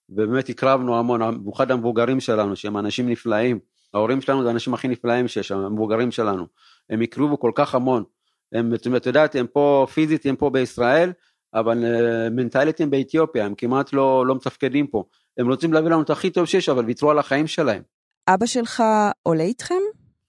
ובאמת 0.09 0.49
הקרבנו 0.49 0.99
המון, 0.99 1.21
במיוחד 1.21 1.71
המבוגרים 1.71 2.21
שלנו, 2.21 2.57
שהם 2.57 2.77
אנשים 2.77 3.09
נפלאים, 3.09 3.59
ההורים 3.95 4.21
שלנו 4.21 4.43
זה 4.43 4.49
האנשים 4.49 4.75
הכי 4.75 4.89
נפלאים 4.89 5.29
שיש 5.29 5.53
המבוגרים 5.53 6.11
שלנו. 6.11 6.47
הם 6.91 7.01
הקריבו 7.01 7.41
כל 7.41 7.51
כך 7.55 7.75
המון. 7.75 8.05
הם, 8.53 8.75
את 8.97 9.07
יודעת, 9.07 9.35
הם 9.35 9.47
פה 9.47 9.87
פיזית, 9.95 10.27
הם 10.27 10.37
פה 10.37 10.51
בישראל, 10.51 11.13
אבל 11.55 11.85
אה, 11.85 12.31
מנטלית 12.31 12.81
הם 12.81 12.91
באתיופיה, 12.91 13.47
הם 13.47 13.55
כמעט 13.55 13.93
לא, 13.93 14.27
לא 14.27 14.35
מתפקדים 14.35 14.87
פה. 14.87 15.05
הם 15.39 15.51
רוצים 15.51 15.73
להביא 15.73 15.91
לנו 15.91 16.03
את 16.03 16.11
הכי 16.11 16.31
טוב 16.31 16.45
שיש, 16.47 16.69
אבל 16.69 16.85
ויתרו 16.85 17.11
על 17.11 17.19
החיים 17.19 17.47
שלהם. 17.47 17.83
אבא 18.29 18.47
שלך 18.47 18.83
עולה 19.23 19.43
איתכם? 19.43 19.81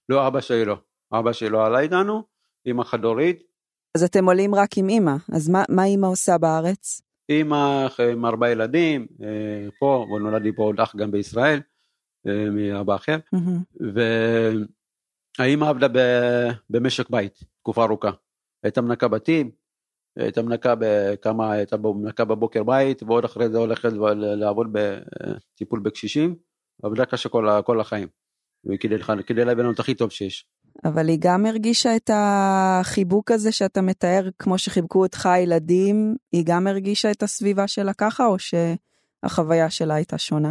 לא, 0.08 0.26
אבא 0.26 0.40
שלי 0.40 0.64
לא. 0.64 0.76
אבא 1.12 1.32
שלי 1.32 1.48
לא 1.48 1.66
עלה 1.66 1.80
איתנו, 1.80 2.22
אמא 2.66 2.84
חד-הורית. 2.84 3.47
אז 3.98 4.04
אתם 4.04 4.24
עולים 4.24 4.54
רק 4.54 4.78
עם 4.78 4.88
אמא, 4.88 5.16
אז 5.32 5.48
מה, 5.48 5.62
מה 5.68 5.84
אמא 5.84 6.06
עושה 6.06 6.38
בארץ? 6.38 7.02
אמא 7.30 7.86
עם 8.12 8.26
ארבעה 8.26 8.50
ילדים, 8.50 9.06
אה, 9.22 9.70
פה, 9.78 10.06
ונולד 10.10 10.42
לי 10.42 10.52
פה 10.56 10.62
עוד 10.62 10.80
אח 10.80 10.96
גם 10.96 11.10
בישראל, 11.10 11.60
אה, 12.26 12.50
מאבא 12.50 12.94
אחר, 12.94 13.16
Mm-hmm. 13.34 13.84
והאמא 15.38 15.64
עבדה 15.64 15.88
במשק 16.70 17.10
בית 17.10 17.44
תקופה 17.60 17.84
ארוכה. 17.84 18.10
הייתה 18.62 18.80
מנקה 18.80 19.08
בתים, 19.08 19.50
הייתה 20.16 20.42
מנקה 20.42 20.74
בכמה, 20.78 21.52
הייתה 21.52 21.76
מנקה 21.76 22.24
בבוקר 22.24 22.62
בית, 22.62 23.02
ועוד 23.02 23.24
אחרי 23.24 23.48
זה 23.48 23.58
הולכת 23.58 23.92
לעבוד 24.14 24.66
בטיפול 24.72 25.80
בקשישים, 25.80 26.36
עבדה 26.82 27.04
קשה 27.04 27.28
כל, 27.28 27.48
כל 27.64 27.80
החיים, 27.80 28.08
כדי, 28.80 28.96
כדי 29.26 29.44
להביא 29.44 29.62
לנו 29.62 29.72
את 29.72 29.80
הכי 29.80 29.94
טוב 29.94 30.10
שיש. 30.10 30.46
אבל 30.84 31.08
היא 31.08 31.18
גם 31.20 31.46
הרגישה 31.46 31.96
את 31.96 32.10
החיבוק 32.14 33.30
הזה 33.30 33.52
שאתה 33.52 33.82
מתאר, 33.82 34.28
כמו 34.38 34.58
שחיבקו 34.58 35.02
אותך 35.02 35.26
הילדים, 35.26 36.16
היא 36.32 36.42
גם 36.46 36.66
הרגישה 36.66 37.10
את 37.10 37.22
הסביבה 37.22 37.68
שלה 37.68 37.92
ככה, 37.92 38.26
או 38.26 38.36
שהחוויה 38.38 39.70
שלה 39.70 39.94
הייתה 39.94 40.18
שונה? 40.18 40.50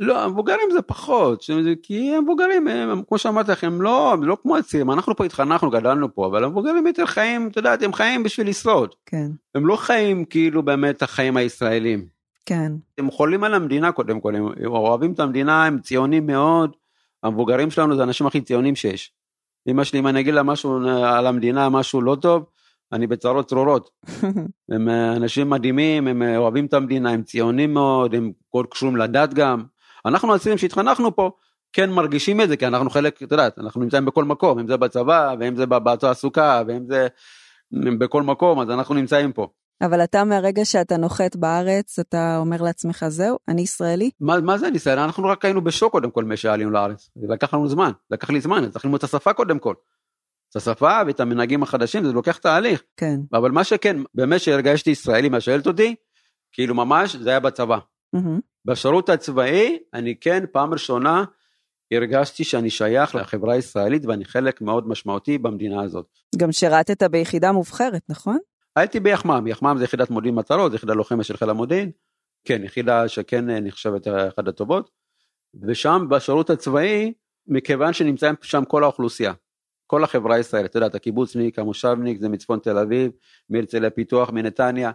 לא, 0.00 0.24
המבוגרים 0.24 0.70
זה 0.72 0.82
פחות, 0.82 1.44
כי 1.82 2.14
המבוגרים, 2.16 2.68
הם, 2.68 3.02
כמו 3.08 3.18
שאמרתי 3.18 3.52
לכם, 3.52 3.66
הם 3.66 3.82
לא, 3.82 4.12
הם 4.12 4.24
לא 4.24 4.36
כמו 4.42 4.56
הצעירים, 4.56 4.90
אנחנו 4.90 5.16
פה 5.16 5.24
התחנכנו, 5.24 5.70
גדלנו 5.70 6.14
פה, 6.14 6.26
אבל 6.26 6.44
המבוגרים 6.44 6.86
יותר 6.86 7.06
חיים, 7.06 7.48
את 7.48 7.56
יודעת, 7.56 7.82
הם 7.82 7.92
חיים 7.92 8.22
בשביל 8.22 8.48
לשרוד. 8.48 8.94
כן. 9.06 9.30
הם 9.54 9.66
לא 9.66 9.76
חיים 9.76 10.24
כאילו 10.24 10.62
באמת 10.62 11.02
החיים 11.02 11.36
הישראלים. 11.36 12.06
כן. 12.46 12.72
הם 12.98 13.10
חולים 13.10 13.44
על 13.44 13.54
המדינה 13.54 13.92
קודם 13.92 14.20
כל, 14.20 14.36
הם 14.36 14.46
אוהבים 14.66 15.12
את 15.12 15.20
המדינה, 15.20 15.66
הם 15.66 15.78
ציונים 15.78 16.26
מאוד, 16.26 16.76
המבוגרים 17.22 17.70
שלנו 17.70 17.96
זה 17.96 18.00
האנשים 18.00 18.26
הכי 18.26 18.40
ציונים 18.40 18.76
שיש. 18.76 19.12
אמא 19.68 19.84
שלי, 19.84 19.98
אם 19.98 20.06
אני 20.06 20.20
אגיד 20.20 20.34
לה 20.34 20.42
משהו 20.42 20.88
על 21.04 21.26
המדינה, 21.26 21.68
משהו 21.68 22.02
לא 22.02 22.16
טוב, 22.20 22.44
אני 22.92 23.06
בצרות 23.06 23.48
צרורות. 23.48 23.90
הם 24.72 24.88
אנשים 24.88 25.50
מדהימים, 25.50 26.08
הם 26.08 26.22
אוהבים 26.36 26.66
את 26.66 26.74
המדינה, 26.74 27.10
הם 27.10 27.22
ציונים 27.22 27.74
מאוד, 27.74 28.14
הם 28.14 28.32
כל 28.48 28.64
קשורים 28.70 28.96
לדת 28.96 29.34
גם. 29.34 29.64
אנחנו 30.06 30.34
הצעירים 30.34 30.58
שהתחנכנו 30.58 31.16
פה, 31.16 31.30
כן 31.72 31.90
מרגישים 31.90 32.40
את 32.40 32.48
זה, 32.48 32.56
כי 32.56 32.66
אנחנו 32.66 32.90
חלק, 32.90 33.22
את 33.22 33.32
יודעת, 33.32 33.58
אנחנו 33.58 33.80
נמצאים 33.80 34.04
בכל 34.04 34.24
מקום, 34.24 34.58
אם 34.58 34.66
זה 34.66 34.76
בצבא, 34.76 35.34
ואם 35.40 35.56
זה 35.56 35.66
בתעסוקה, 35.66 36.62
ואם 36.66 36.84
זה 36.88 37.08
בכל 37.72 38.22
מקום, 38.22 38.60
אז 38.60 38.70
אנחנו 38.70 38.94
נמצאים 38.94 39.32
פה. 39.32 39.48
אבל 39.82 40.04
אתה 40.04 40.24
מהרגע 40.24 40.64
שאתה 40.64 40.96
נוחת 40.96 41.36
בארץ, 41.36 41.98
אתה 41.98 42.36
אומר 42.38 42.62
לעצמך, 42.62 43.04
זהו, 43.08 43.38
אני 43.48 43.62
ישראלי? 43.62 44.10
מה, 44.20 44.40
מה 44.40 44.58
זה 44.58 44.68
אני 44.68 44.76
ישראלי? 44.76 45.04
אנחנו 45.04 45.24
רק 45.24 45.44
היינו 45.44 45.64
בשוק 45.64 45.92
קודם 45.92 46.10
כל 46.10 46.24
משעלינו 46.24 46.70
לארץ. 46.70 47.10
זה 47.14 47.26
לקח 47.28 47.54
לנו 47.54 47.68
זמן, 47.68 47.90
לקח 48.10 48.30
לי 48.30 48.40
זמן, 48.40 48.70
צריך 48.70 48.84
ללמוד 48.84 48.98
את 48.98 49.04
השפה 49.04 49.32
קודם 49.32 49.58
כל. 49.58 49.74
את 50.50 50.56
השפה 50.56 51.00
ואת 51.06 51.20
המנהגים 51.20 51.62
החדשים, 51.62 52.04
זה 52.04 52.12
לוקח 52.12 52.36
תהליך. 52.36 52.82
כן. 52.96 53.20
אבל 53.32 53.50
מה 53.50 53.64
שכן, 53.64 53.96
באמת 54.14 54.40
שהרגשתי 54.40 54.90
ישראלי, 54.90 55.28
מה 55.28 55.40
שואלת 55.40 55.66
אותי, 55.66 55.94
כאילו 56.52 56.74
ממש, 56.74 57.16
זה 57.16 57.30
היה 57.30 57.40
בצבא. 57.40 57.78
Mm-hmm. 58.16 58.40
בשירות 58.64 59.08
הצבאי, 59.08 59.78
אני 59.94 60.14
כן, 60.20 60.44
פעם 60.52 60.72
ראשונה, 60.72 61.24
הרגשתי 61.92 62.44
שאני 62.44 62.70
שייך 62.70 63.14
לחברה 63.14 63.54
הישראלית 63.54 64.06
ואני 64.06 64.24
חלק 64.24 64.60
מאוד 64.60 64.88
משמעותי 64.88 65.38
במדינה 65.38 65.82
הזאת. 65.82 66.06
גם 66.36 66.52
שירתת 66.52 67.02
ביחידה 67.02 67.52
מובחרת, 67.52 68.02
נכון? 68.08 68.38
הייתי 68.76 69.00
ביחמ"ם, 69.00 69.46
יחמ"ם 69.46 69.78
זה 69.78 69.84
יחידת 69.84 70.10
מודיעין 70.10 70.34
מטרות, 70.34 70.70
זה 70.70 70.76
יחידה 70.76 70.94
לוחמת 70.94 71.24
של 71.24 71.36
חיל 71.36 71.50
המודיעין, 71.50 71.90
כן, 72.44 72.64
יחידה 72.64 73.08
שכן 73.08 73.44
נחשבת 73.50 74.08
אחת 74.08 74.48
הטובות, 74.48 74.90
ושם 75.62 76.06
בשירות 76.10 76.50
הצבאי, 76.50 77.12
מכיוון 77.46 77.92
שנמצאים 77.92 78.34
שם 78.42 78.64
כל 78.64 78.82
האוכלוסייה, 78.84 79.32
כל 79.86 80.04
החברה 80.04 80.36
הישראלית, 80.36 80.70
אתה 80.70 80.78
יודע, 80.78 80.86
הקיבוצניק, 80.96 81.58
המושבניק, 81.58 82.20
זה 82.20 82.28
מצפון 82.28 82.58
תל 82.58 82.78
אביב, 82.78 83.10
מהרצליה 83.50 83.90
פיתוח, 83.90 84.30
מנתניה, 84.30 84.90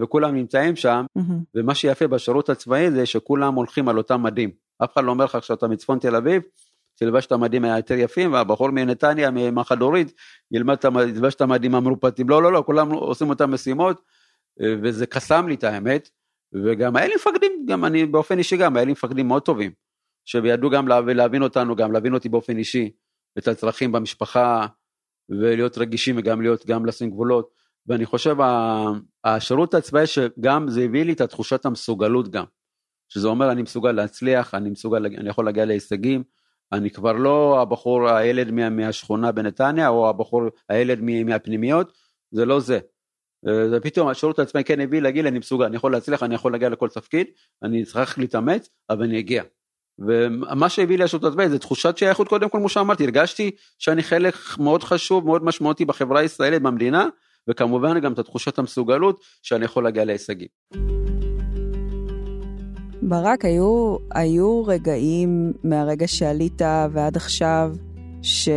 וכולם 0.00 0.34
נמצאים 0.34 0.76
שם, 0.76 1.04
Mm-hmm. 1.18 1.32
ומה 1.54 1.74
שיפה 1.74 2.06
בשירות 2.06 2.48
הצבאי 2.48 2.90
זה 2.90 3.06
שכולם 3.06 3.54
הולכים 3.54 3.88
על 3.88 3.98
אותם 3.98 4.22
מדים. 4.22 4.50
אף 4.84 4.92
אחד 4.92 5.04
לא 5.04 5.10
אומר 5.10 5.24
לך 5.24 5.38
כשאתה 5.40 5.68
מצפון 5.68 5.98
תל 5.98 6.16
אביב, 6.16 6.42
תלבש 6.98 7.26
את 7.26 7.32
המדים 7.32 7.64
היותר 7.64 7.94
יפים, 7.94 8.32
והבחור 8.32 8.70
מנתניה, 8.70 9.30
מהחד 9.30 9.82
הורית, 9.82 10.12
ילמד 10.50 10.76
את 11.28 11.40
המדים, 11.40 11.74
המרופטים. 11.74 12.28
לא, 12.28 12.42
לא, 12.42 12.52
לא, 12.52 12.62
כולם 12.66 12.92
עושים 12.92 13.28
אותם 13.28 13.54
משימות, 13.54 14.02
וזה 14.82 15.06
קסם 15.06 15.48
לי 15.48 15.54
את 15.54 15.64
האמת. 15.64 16.10
וגם 16.64 16.96
היה 16.96 17.06
לי 17.06 17.14
מפקדים, 17.14 17.66
גם 17.68 17.84
אני 17.84 18.06
באופן 18.06 18.38
אישי 18.38 18.56
גם, 18.56 18.76
היה 18.76 18.84
לי 18.84 18.92
מפקדים 18.92 19.28
מאוד 19.28 19.42
טובים, 19.42 19.72
שידעו 20.24 20.70
גם 20.70 20.88
להבין, 20.88 21.16
להבין 21.16 21.42
אותנו, 21.42 21.76
גם 21.76 21.92
להבין 21.92 22.14
אותי 22.14 22.28
באופן 22.28 22.58
אישי, 22.58 22.90
את 23.38 23.48
הצרכים 23.48 23.92
במשפחה, 23.92 24.66
ולהיות 25.28 25.78
רגישים 25.78 26.16
וגם 26.18 26.42
להיות, 26.42 26.66
גם 26.66 26.86
לשים 26.86 27.10
גבולות. 27.10 27.50
ואני 27.86 28.06
חושב 28.06 28.36
השירות 29.24 29.74
הצבאי 29.74 30.06
שגם 30.06 30.68
זה 30.68 30.80
הביא 30.82 31.04
לי 31.04 31.12
את 31.12 31.20
התחושת 31.20 31.66
המסוגלות 31.66 32.28
גם. 32.28 32.44
שזה 33.08 33.28
אומר 33.28 33.52
אני 33.52 33.62
מסוגל 33.62 33.92
להצליח, 33.92 34.54
אני 34.54 34.70
מסוגל, 34.70 35.06
אני 35.06 35.28
יכול 35.28 35.44
להגיע 35.44 35.64
להישגים, 35.64 36.22
אני 36.72 36.90
כבר 36.90 37.12
לא 37.12 37.62
הבחור, 37.62 38.08
הילד 38.08 38.50
מה, 38.50 38.70
מהשכונה 38.70 39.32
בנתניה, 39.32 39.88
או 39.88 40.08
הבחור, 40.08 40.42
הילד 40.68 41.00
מהפנימיות, 41.00 41.92
זה 42.30 42.44
לא 42.44 42.60
זה. 42.60 42.78
זה 43.42 43.80
פתאום 43.82 44.08
השירות 44.08 44.38
הצבאי 44.38 44.64
כן 44.64 44.80
הביא 44.80 45.00
להגיד 45.00 45.26
אני 45.26 45.38
מסוגל, 45.38 45.64
אני 45.64 45.76
יכול 45.76 45.92
להצליח, 45.92 46.22
אני 46.22 46.34
יכול 46.34 46.52
להגיע 46.52 46.68
לכל 46.68 46.88
תפקיד, 46.88 47.26
אני 47.62 47.84
צריך 47.84 48.18
להתאמץ, 48.18 48.68
אבל 48.90 49.04
אני 49.04 49.18
אגיע. 49.18 49.42
ומה 49.98 50.68
שהביא 50.68 50.98
לי 50.98 51.04
השירות 51.04 51.24
הצבאי 51.24 51.48
זה 51.48 51.58
תחושת 51.58 51.98
שייכות 51.98 52.28
קודם 52.28 52.48
כל 52.48 52.58
כמו 52.58 52.68
שאמרתי, 52.68 53.04
הרגשתי 53.04 53.50
שאני 53.78 54.02
חלק 54.02 54.34
מאוד 54.58 54.82
חשוב, 54.82 55.26
מאוד 55.26 55.44
משמעותי 55.44 55.84
בחברה 55.84 56.20
הישראלית, 56.20 56.62
במדינה, 56.62 57.08
וכמובן 57.48 58.00
גם 58.00 58.12
את 58.12 58.20
תחושת 58.20 58.58
המסוגלות 58.58 59.20
שאני 59.42 59.64
יכול 59.64 59.84
להגיע 59.84 60.04
להישגים. 60.04 60.48
ברק, 63.08 63.44
היו, 63.44 63.96
היו 64.10 64.64
רגעים 64.66 65.52
מהרגע 65.64 66.06
שעלית 66.06 66.62
ועד 66.92 67.16
עכשיו 67.16 67.72
ש, 68.22 68.48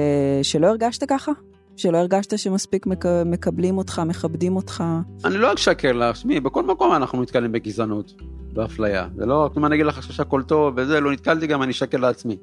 שלא 0.43 0.67
הרגשת 0.67 1.09
ככה? 1.09 1.31
שלא 1.75 1.97
הרגשת 1.97 2.37
שמספיק 2.39 2.85
מק, 2.85 3.05
מקבלים 3.25 3.77
אותך, 3.77 4.01
מכבדים 4.05 4.55
אותך? 4.55 4.83
אני 5.25 5.37
לא 5.37 5.53
אשקר 5.53 5.91
לך, 5.91 6.15
שמי, 6.15 6.39
בכל 6.39 6.63
מקום 6.63 6.95
אנחנו 6.95 7.21
נתקלים 7.21 7.51
בגזענות, 7.51 8.13
באפליה. 8.53 9.07
זה 9.15 9.25
לא, 9.25 9.49
אם 9.57 9.65
אני 9.65 9.75
אגיד 9.75 9.85
לך 9.85 10.13
שהכל 10.13 10.43
טוב 10.43 10.73
וזה, 10.77 10.99
לא 10.99 11.11
נתקלתי 11.11 11.47
גם, 11.47 11.63
אני 11.63 11.71
אשקר 11.71 11.97
לעצמי. 11.97 12.37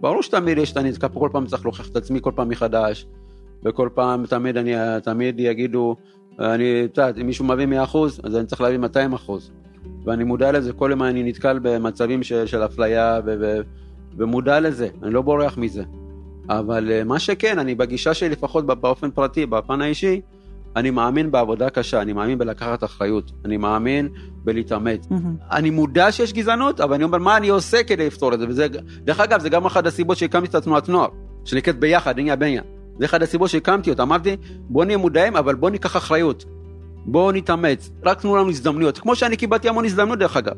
ברור 0.00 0.22
שתמיד 0.22 0.58
יש, 0.58 0.76
אני 0.76 0.90
נתקע 0.90 1.08
פה 1.08 1.20
כל 1.20 1.28
פעם 1.32 1.46
צריך 1.46 1.64
להוכיח 1.64 1.88
את 1.88 1.96
עצמי 1.96 2.18
כל 2.22 2.32
פעם 2.34 2.48
מחדש. 2.48 3.06
וכל 3.64 3.88
פעם 3.94 4.26
תמיד 4.26 4.56
אני 4.56 4.74
תמיד 5.02 5.40
יגידו 5.40 5.96
אני 6.38 6.84
את 6.84 6.98
יודעת 6.98 7.18
אם 7.18 7.26
מישהו 7.26 7.44
מביא 7.44 7.66
100 7.66 7.84
אחוז 7.84 8.20
אז 8.24 8.36
אני 8.36 8.46
צריך 8.46 8.60
להביא 8.60 8.78
200 8.78 9.12
אחוז 9.12 9.50
ואני 10.04 10.24
מודע 10.24 10.52
לזה 10.52 10.72
כל 10.72 10.88
יום 10.90 11.02
אני 11.02 11.22
נתקל 11.22 11.58
במצבים 11.62 12.22
של, 12.22 12.46
של 12.46 12.64
אפליה 12.64 13.20
ו, 13.26 13.34
ו, 13.40 13.60
ומודע 14.16 14.60
לזה 14.60 14.88
אני 15.02 15.14
לא 15.14 15.22
בורח 15.22 15.58
מזה. 15.58 15.82
אבל 16.48 17.04
מה 17.04 17.18
שכן 17.18 17.58
אני 17.58 17.74
בגישה 17.74 18.14
שלי 18.14 18.28
לפחות 18.28 18.66
באופן 18.66 19.10
פרטי 19.10 19.46
בפן 19.46 19.80
האישי 19.80 20.20
אני 20.76 20.90
מאמין 20.90 21.30
בעבודה 21.30 21.70
קשה 21.70 22.02
אני 22.02 22.12
מאמין 22.12 22.38
בלקחת 22.38 22.84
אחריות 22.84 23.32
אני 23.44 23.56
מאמין 23.56 24.08
בלהתאמץ. 24.44 25.06
Mm-hmm. 25.06 25.14
אני 25.52 25.70
מודע 25.70 26.12
שיש 26.12 26.32
גזענות 26.32 26.80
אבל 26.80 26.94
אני 26.94 27.04
אומר 27.04 27.18
מה 27.18 27.36
אני 27.36 27.48
עושה 27.48 27.82
כדי 27.82 28.06
לפתור 28.06 28.34
את 28.34 28.38
זה? 28.38 28.48
וזה 28.48 28.66
דרך 29.04 29.20
אגב 29.20 29.40
זה 29.40 29.48
גם 29.48 29.64
אחת 29.64 29.86
הסיבות 29.86 30.16
שהקמתי 30.16 30.46
את 30.46 30.54
התנועת 30.54 30.88
נוער 30.88 31.08
שנקראת 31.44 31.78
ביחד 31.78 32.18
עניין 32.18 32.38
בניין 32.38 32.64
זה 32.98 33.04
אחד 33.04 33.22
הסיבות 33.22 33.50
שהקמתי 33.50 33.90
אותה, 33.90 34.02
אמרתי 34.02 34.36
בוא 34.68 34.84
נהיה 34.84 34.98
מודעים 34.98 35.36
אבל 35.36 35.54
בוא 35.54 35.70
ניקח 35.70 35.96
אחריות, 35.96 36.44
בוא 37.04 37.32
נתאמץ, 37.32 37.90
רק 38.04 38.20
תנו 38.20 38.36
לנו 38.36 38.48
הזדמנויות, 38.48 38.98
כמו 38.98 39.16
שאני 39.16 39.36
קיבלתי 39.36 39.68
המון 39.68 39.84
הזדמנות 39.84 40.18
דרך 40.18 40.36
אגב. 40.36 40.54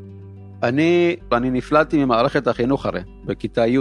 אני, 0.62 1.16
אני 1.32 1.50
נפלטתי 1.50 2.04
ממערכת 2.04 2.46
החינוך 2.46 2.86
הרי, 2.86 3.00
בכיתה 3.24 3.66
י', 3.66 3.78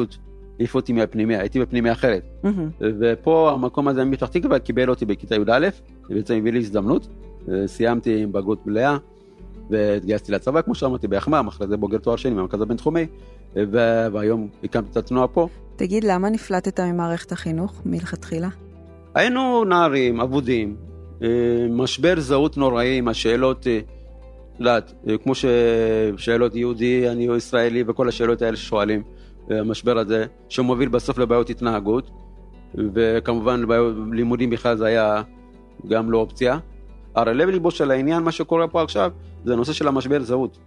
העיף 0.60 0.76
אותי 0.76 0.94
מהפנימיה, 0.94 1.40
הייתי 1.40 1.60
בפנימיה 1.60 1.92
אחרת. 1.92 2.24
Mm-hmm. 2.44 2.48
ופה 2.80 3.52
המקום 3.52 3.88
הזה 3.88 4.06
מפתח 4.06 4.28
תקווה 4.28 4.60
קיבל 4.60 4.90
אותי 4.90 5.06
בכיתה 5.06 5.36
י"א, 5.36 5.70
ובעצם 6.10 6.34
הביא 6.34 6.52
לי 6.52 6.60
הזדמנות, 6.60 7.08
סיימתי 7.66 8.24
עם 8.24 8.32
בגרות 8.32 8.68
מלאה, 8.68 8.98
והתגייסתי 9.70 10.32
לצבא 10.32 10.62
כמו 10.62 10.76
שאמרתי 10.76 11.08
ביחמ"ם, 11.08 11.48
אחרי 11.48 11.68
זה 11.68 11.78
בוגר 11.78 11.98
תואר 11.98 12.16
שני 12.16 12.32
במרכז 12.32 12.62
הבינתחומי, 12.62 13.06
והיום 13.56 14.48
הקמתי 14.64 14.92
את 14.92 14.98
התנועה 14.98 15.28
פה. 15.28 15.48
תגיד, 15.76 16.04
למה 16.04 16.30
נפלטת 16.30 16.80
ממערכת 16.80 17.32
החינוך 17.32 17.82
מלכתחילה? 17.86 18.50
היינו 19.16 19.64
נערים, 19.64 20.22
אבודים, 20.22 20.76
משבר 21.70 22.14
זהות 22.18 22.58
נוראי 22.58 22.98
עם 22.98 23.08
השאלות, 23.08 23.68
יודעת, 24.60 24.94
כמו 25.24 25.34
ששאלות 25.36 26.56
יהודי, 26.56 27.10
אני 27.10 27.28
ישראלי 27.38 27.84
וכל 27.88 28.10
השאלות 28.10 28.42
האלה 28.42 28.58
ששואלים. 28.58 29.04
המשבר 29.50 29.98
הזה, 29.98 30.26
שמוביל 30.50 30.90
בסוף 30.90 31.18
לבעיות 31.18 31.50
התנהגות, 31.50 32.12
וכמובן 32.76 33.62
לבעיות 33.62 33.96
לימודים 34.12 34.50
בכלל 34.50 34.78
זה 34.78 34.86
היה 34.86 35.22
גם 35.88 36.12
לא 36.12 36.18
אופציה. 36.18 36.58
הרי 37.16 37.34
לב 37.34 37.50
ליבו 37.50 37.72
של 37.72 37.92
העניין, 37.92 38.24
מה 38.24 38.32
שקורה 38.32 38.68
פה 38.68 38.82
עכשיו, 38.82 39.12
זה 39.46 39.54
הנושא 39.54 39.74
של 39.74 39.88
המשבר 39.88 40.22
זהות. 40.22 40.58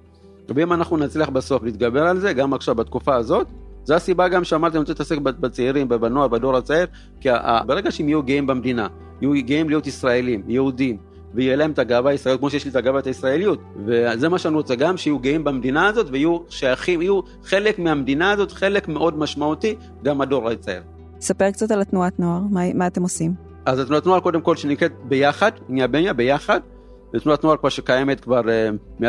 ואם 0.49 0.73
אנחנו 0.73 0.97
נצליח 0.97 1.29
בסוף 1.29 1.63
להתגבר 1.63 2.03
על 2.03 2.19
זה, 2.19 2.33
גם 2.33 2.55
עכשיו 2.55 2.75
בתקופה 2.75 3.15
הזאת, 3.15 3.47
זו 3.85 3.95
הסיבה 3.95 4.29
גם 4.29 4.45
שאמרתי, 4.45 4.77
אני 4.77 4.81
רוצה 4.81 4.93
להתעסק 4.93 5.19
בצעירים, 5.19 5.89
בנוער, 5.89 6.29
בדור 6.29 6.57
הצעיר, 6.57 6.87
כי 7.21 7.29
ברגע 7.67 7.91
שהם 7.91 8.09
יהיו 8.09 8.23
גאים 8.23 8.47
במדינה, 8.47 8.87
יהיו 9.25 9.45
גאים 9.47 9.69
להיות 9.69 9.87
ישראלים, 9.87 10.43
יהודים, 10.49 10.97
ויהיה 11.35 11.57
להם 11.57 11.71
את 11.71 11.79
הגאווה 11.79 12.11
הישראלית 12.11 12.41
כמו 12.41 12.51
שיש 12.51 12.65
לי 12.65 12.71
את 12.71 12.77
הגאווה 12.77 13.01
הישראליות, 13.05 13.61
וזה 13.87 14.29
מה 14.29 14.39
שאני 14.39 14.55
רוצה 14.55 14.75
גם, 14.75 14.97
שיהיו 14.97 15.19
גאים 15.19 15.45
במדינה 15.45 15.87
הזאת 15.87 16.07
ויהיו 16.11 16.39
שייכים, 16.49 17.03
יהיו 17.03 17.21
חלק 17.45 17.79
מהמדינה 17.79 18.31
הזאת, 18.31 18.53
חלק 18.53 18.89
מאוד 18.89 19.19
משמעותי, 19.19 19.75
גם 20.03 20.21
הדור 20.21 20.51
הצעיר. 20.51 20.83
ספר 21.21 21.51
קצת 21.51 21.71
על 21.71 21.81
התנועת 21.81 22.21
נוער, 22.21 22.41
מה, 22.51 22.61
מה 22.75 22.87
אתם 22.87 23.03
עושים? 23.03 23.35
אז 23.67 23.79
התנועת 23.79 24.07
נוער 24.07 24.21
קודם 24.21 24.41
כל 24.41 24.57
שנקראת 24.57 24.93
ביחד, 25.05 25.51
נהיה 25.69 25.87
בניה 25.87 26.13
ביחד, 26.13 26.61
זו 27.13 27.21
תנועת 27.21 27.45
נוער 27.45 27.57
כבר 27.57 27.69
שקיימת 27.69 28.21
כבר 28.21 28.41
uh, 28.41 29.03
מ-2019, 29.03 29.07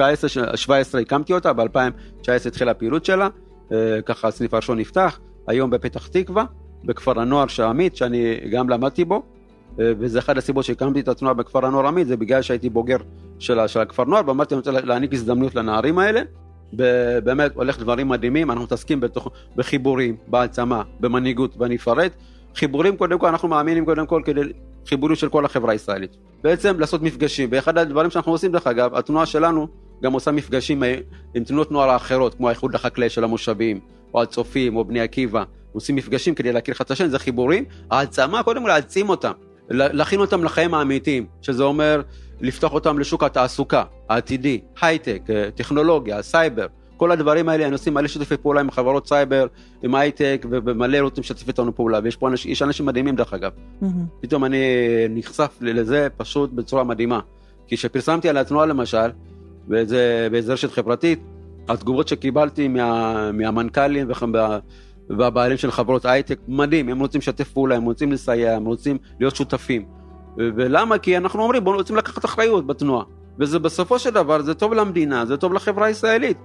2017 0.00 1.00
הקמתי 1.00 1.32
אותה, 1.32 1.52
ב-2019 1.52 2.30
התחילה 2.46 2.70
הפעילות 2.70 3.04
שלה, 3.04 3.28
uh, 3.68 3.72
ככה 4.06 4.28
הסניף 4.28 4.54
הראשון 4.54 4.78
נפתח, 4.78 5.18
היום 5.46 5.70
בפתח 5.70 6.06
תקווה, 6.06 6.44
בכפר 6.84 7.20
הנוער 7.20 7.46
של 7.46 7.62
עמית, 7.62 7.96
שאני 7.96 8.36
גם 8.50 8.68
למדתי 8.68 9.04
בו, 9.04 9.22
uh, 9.22 9.78
וזה 9.78 10.18
אחת 10.18 10.36
הסיבות 10.36 10.64
שהקמתי 10.64 11.00
את 11.00 11.08
התנועה 11.08 11.34
בכפר 11.34 11.66
הנוער 11.66 11.86
עמית, 11.86 12.06
זה 12.06 12.16
בגלל 12.16 12.42
שהייתי 12.42 12.70
בוגר 12.70 12.96
של, 13.38 13.66
של 13.66 13.80
הכפר 13.80 14.04
נוער, 14.04 14.22
ואמרתי 14.26 14.54
אני 14.54 14.58
רוצה 14.58 14.70
להעניק 14.70 15.12
הזדמנות 15.12 15.54
לנערים 15.54 15.98
האלה. 15.98 16.20
באמת 17.24 17.54
הולך 17.54 17.78
דברים 17.78 18.08
מדהימים, 18.08 18.50
אנחנו 18.50 18.64
מתעסקים 18.64 19.00
בתוך, 19.00 19.28
בחיבורים, 19.56 20.16
בהעצמה, 20.26 20.82
במנהיגות, 21.00 21.56
ואני 21.58 21.76
אפרט. 21.76 22.12
חיבורים 22.54 22.96
קודם 22.96 23.18
כל, 23.18 23.26
אנחנו 23.26 23.48
מאמינים 23.48 23.84
קודם 23.84 24.06
כל 24.06 24.22
כדי 24.24 24.40
חיבורים 24.86 25.16
של 25.16 25.28
כל 25.28 25.44
החברה 25.44 25.72
הישראלית. 25.72 26.16
בעצם 26.42 26.80
לעשות 26.80 27.02
מפגשים, 27.02 27.48
ואחד 27.52 27.78
הדברים 27.78 28.10
שאנחנו 28.10 28.32
עושים 28.32 28.52
דרך 28.52 28.66
אגב, 28.66 28.94
התנועה 28.94 29.26
שלנו 29.26 29.68
גם 30.02 30.12
עושה 30.12 30.30
מפגשים 30.30 30.82
עם 31.34 31.44
תנועות 31.44 31.72
נוער 31.72 31.90
האחרות, 31.90 32.34
כמו 32.34 32.48
האיחוד 32.48 32.74
החקלאי 32.74 33.08
של 33.08 33.24
המושבים, 33.24 33.80
או 34.14 34.22
הצופים, 34.22 34.76
או 34.76 34.84
בני 34.84 35.00
עקיבא, 35.00 35.44
עושים 35.72 35.96
מפגשים 35.96 36.34
כדי 36.34 36.52
להכיר 36.52 36.74
אחד 36.74 36.84
את 36.84 36.90
השני, 36.90 37.08
זה 37.08 37.18
חיבורים, 37.18 37.64
העצמה 37.90 38.42
קודם 38.42 38.62
כל 38.62 38.68
להעצים 38.68 39.08
אותם, 39.08 39.32
להכין 39.70 40.20
אותם 40.20 40.44
לחיים 40.44 40.74
האמיתיים, 40.74 41.26
שזה 41.42 41.62
אומר 41.62 42.02
לפתוח 42.40 42.72
אותם 42.72 42.98
לשוק 42.98 43.24
התעסוקה 43.24 43.84
העתידי, 44.08 44.60
הייטק, 44.80 45.22
אה, 45.30 45.48
טכנולוגיה, 45.54 46.22
סייבר, 46.22 46.66
כל 46.96 47.10
הדברים 47.10 47.48
האלה, 47.48 47.64
אני 47.64 47.72
עושים 47.72 47.94
מלא 47.94 48.08
שיתופי 48.08 48.36
פעולה 48.36 48.60
עם 48.60 48.70
חברות 48.70 49.08
סייבר, 49.08 49.46
עם 49.82 49.94
הייטק, 49.94 50.46
ומלא 50.50 50.98
רוצים 50.98 51.22
לשתף 51.22 51.48
איתנו 51.48 51.74
פעולה, 51.74 52.00
ויש 52.04 52.16
פה 52.16 52.28
אנשים, 52.28 52.50
יש 52.50 52.62
אנשים 52.62 52.86
מדהימים 52.86 53.16
דרך 53.16 53.34
אגב. 53.34 53.52
Mm-hmm. 53.82 53.86
פתאום 54.20 54.44
אני 54.44 54.58
נחשף 55.10 55.58
לזה 55.60 56.08
פשוט 56.16 56.50
בצורה 56.52 56.84
מדהימה. 56.84 57.20
כי 57.66 57.76
כשפרסמתי 57.76 58.28
על 58.28 58.36
התנועה 58.36 58.66
למשל, 58.66 59.10
באיזה, 59.68 60.28
באיזה 60.30 60.52
רשת 60.52 60.72
חברתית, 60.72 61.20
התגובות 61.68 62.08
שקיבלתי 62.08 62.68
מה, 62.68 63.32
מהמנכ"לים 63.32 64.06
והבעלים 65.18 65.56
של 65.56 65.70
חברות 65.70 66.04
הייטק, 66.04 66.38
מדהים, 66.48 66.88
הם 66.88 67.00
רוצים 67.00 67.18
לשתף 67.18 67.52
פעולה, 67.52 67.76
הם 67.76 67.84
רוצים 67.84 68.12
לסייע, 68.12 68.56
הם 68.56 68.64
רוצים 68.64 68.98
להיות 69.20 69.36
שותפים. 69.36 69.84
ולמה? 70.36 70.98
כי 70.98 71.16
אנחנו 71.16 71.42
אומרים, 71.42 71.64
בואו 71.64 71.76
רוצים 71.76 71.96
לקחת 71.96 72.24
אחריות 72.24 72.66
בתנועה. 72.66 73.04
וזה 73.38 73.58
בסופו 73.58 73.98
של 73.98 74.10
דבר, 74.10 74.42
זה 74.42 74.54
טוב 74.54 74.74
למדינה, 74.74 75.26
זה 75.26 75.36
טוב 75.36 75.54
לחברה 75.54 75.86
הישראלית. 75.86 76.36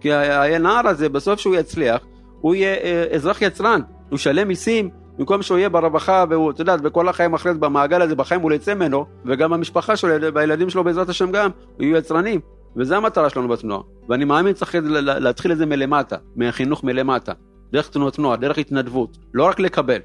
כי 0.00 0.12
הנער 0.12 0.88
הזה, 0.88 1.08
בסוף 1.08 1.40
שהוא 1.40 1.56
יצליח, 1.56 2.00
הוא 2.40 2.54
יהיה 2.54 2.74
אה, 2.74 3.04
אזרח 3.14 3.42
יצרן, 3.42 3.80
הוא 4.10 4.16
ישלם 4.16 4.48
מיסים, 4.48 4.90
במקום 5.18 5.42
שהוא 5.42 5.58
יהיה 5.58 5.68
ברווחה, 5.68 6.24
והוא, 6.30 6.50
את 6.50 6.58
יודעת, 6.58 6.80
בכל 6.80 7.08
החיים 7.08 7.34
אחרי 7.34 7.52
זה, 7.52 7.58
במעגל 7.58 8.02
הזה, 8.02 8.14
בחיים 8.14 8.40
הוא 8.40 8.50
לא 8.50 8.54
יצא 8.54 8.74
ממנו, 8.74 9.06
וגם 9.26 9.52
המשפחה 9.52 9.96
שלו, 9.96 10.34
והילדים 10.34 10.70
שלו 10.70 10.84
בעזרת 10.84 11.08
השם 11.08 11.30
גם, 11.30 11.50
יהיו 11.78 11.96
יצרנים. 11.96 12.40
וזו 12.76 12.94
המטרה 12.94 13.30
שלנו 13.30 13.48
בתנועה. 13.48 13.82
ואני 14.08 14.24
מאמין 14.24 14.54
שצריך 14.54 14.76
להתחיל 14.96 15.52
את 15.52 15.58
זה 15.58 15.66
מלמטה, 15.66 16.16
מהחינוך 16.36 16.84
מלמטה. 16.84 17.32
דרך 17.72 17.88
תנועות 17.88 18.18
נוער, 18.18 18.36
דרך 18.36 18.58
התנדבות, 18.58 19.18
לא 19.34 19.44
רק 19.44 19.60
לקבל. 19.60 19.98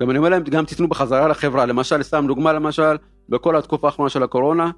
גם 0.00 0.10
אני 0.10 0.18
אומר 0.18 0.28
להם, 0.28 0.42
גם 0.42 0.64
תיתנו 0.64 0.88
בחזרה 0.88 1.28
לחברה. 1.28 1.66
למשל, 1.66 2.02
סתם 2.02 2.24
דוגמה 2.28 2.52
למשל, 2.52 2.96
בכל 3.28 3.56
התקופה 3.56 3.86
האחרונה 3.86 4.10
של 4.10 4.22
הקורונה, 4.22 4.70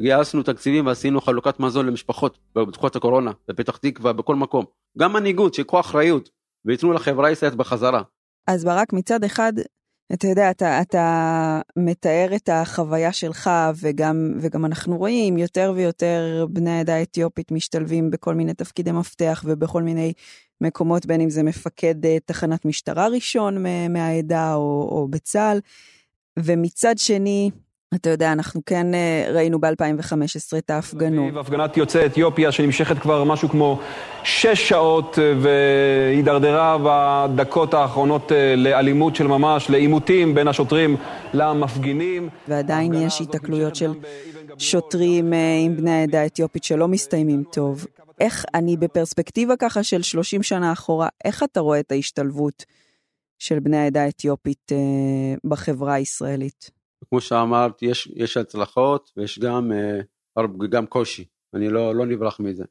גייסנו 0.00 0.42
תקציבים 0.42 0.86
ועשינו 0.86 1.20
חלוקת 1.20 1.60
מזון 1.60 1.86
למשפחות 1.86 2.38
בתקופת 2.54 2.96
הקורונה, 2.96 3.30
בפתח 3.48 3.76
תקווה, 3.76 4.12
בכל 4.12 4.36
מקום. 4.36 4.64
גם 4.98 5.12
מנהיגות, 5.12 5.54
שיקחו 5.54 5.80
אחריות 5.80 6.28
וייתנו 6.64 6.92
לחברה 6.92 7.28
הישראלית 7.28 7.58
בחזרה. 7.58 8.02
אז 8.46 8.64
ברק, 8.64 8.92
מצד 8.92 9.24
אחד, 9.24 9.52
אתה 10.12 10.26
יודע, 10.26 10.50
אתה, 10.50 10.80
אתה 10.80 11.60
מתאר 11.76 12.28
את 12.36 12.48
החוויה 12.52 13.12
שלך, 13.12 13.50
וגם, 13.82 14.34
וגם 14.40 14.64
אנחנו 14.64 14.96
רואים 14.96 15.38
יותר 15.38 15.72
ויותר 15.76 16.46
בני 16.50 16.70
העדה 16.70 16.94
האתיופית 16.94 17.52
משתלבים 17.52 18.10
בכל 18.10 18.34
מיני 18.34 18.54
תפקידי 18.54 18.92
מפתח 18.92 19.42
ובכל 19.46 19.82
מיני 19.82 20.12
מקומות, 20.62 21.06
בין 21.06 21.20
אם 21.20 21.30
זה 21.30 21.42
מפקד 21.42 22.06
אה, 22.06 22.16
תחנת 22.24 22.64
משטרה 22.64 23.08
ראשון 23.08 23.64
מהעדה 23.90 24.54
או, 24.54 24.88
או 24.90 25.08
בצה"ל. 25.10 25.58
ומצד 26.38 26.98
שני, 26.98 27.50
אתה 27.94 28.10
יודע, 28.10 28.32
אנחנו 28.32 28.60
כן 28.66 28.94
אה, 28.94 29.26
ראינו 29.32 29.60
ב-2015 29.60 30.58
את 30.58 30.70
ההפגנות. 30.70 31.36
הפגנת 31.36 31.76
יוצאי 31.76 32.06
אתיופיה 32.06 32.52
שנמשכת 32.52 32.98
כבר 32.98 33.24
משהו 33.24 33.48
כמו 33.48 33.80
שש 34.24 34.68
שעות 34.68 35.18
אה, 35.18 35.34
והידרדרה 35.40 36.78
בדקות 36.84 37.74
האחרונות 37.74 38.32
לאלימות 38.56 39.16
של 39.16 39.26
ממש, 39.26 39.70
לעימותים 39.70 40.34
בין 40.34 40.48
השוטרים 40.48 40.96
למפגינים. 41.34 42.28
ועדיין 42.48 42.94
יש 42.94 43.20
התקלויות 43.20 43.76
של 43.76 43.92
שוטרים 44.58 45.32
עם 45.64 45.76
בני 45.76 45.90
העדה 45.90 46.20
האתיופית 46.20 46.64
שלא 46.64 46.88
מסתיימים 46.88 47.42
טוב. 47.52 47.86
איך 48.22 48.44
אני 48.54 48.76
בפרספקטיבה 48.76 49.54
ככה 49.56 49.82
של 49.82 50.02
30 50.02 50.42
שנה 50.42 50.72
אחורה, 50.72 51.08
איך 51.24 51.42
אתה 51.42 51.60
רואה 51.60 51.80
את 51.80 51.92
ההשתלבות 51.92 52.64
של 53.38 53.60
בני 53.60 53.76
העדה 53.76 54.02
האתיופית 54.02 54.72
בחברה 55.44 55.94
הישראלית? 55.94 56.70
כמו 57.08 57.20
שאמרת, 57.20 57.82
יש, 57.82 58.12
יש 58.14 58.36
הצלחות 58.36 59.12
ויש 59.16 59.38
גם, 59.38 59.72
אה, 59.72 60.46
גם 60.70 60.86
קושי, 60.86 61.24
אני 61.54 61.68
לא, 61.68 61.94
לא 61.94 62.06
נברח 62.06 62.40
מזה. 62.40 62.64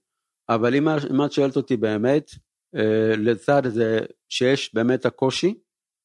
אבל 0.49 0.75
אם, 0.75 0.87
אם 0.89 1.25
את 1.25 1.31
שואלת 1.31 1.55
אותי 1.55 1.77
באמת, 1.77 2.31
אה, 2.75 3.15
לצד 3.17 3.61
זה 3.67 3.99
שיש 4.29 4.73
באמת 4.73 5.05
הקושי, 5.05 5.53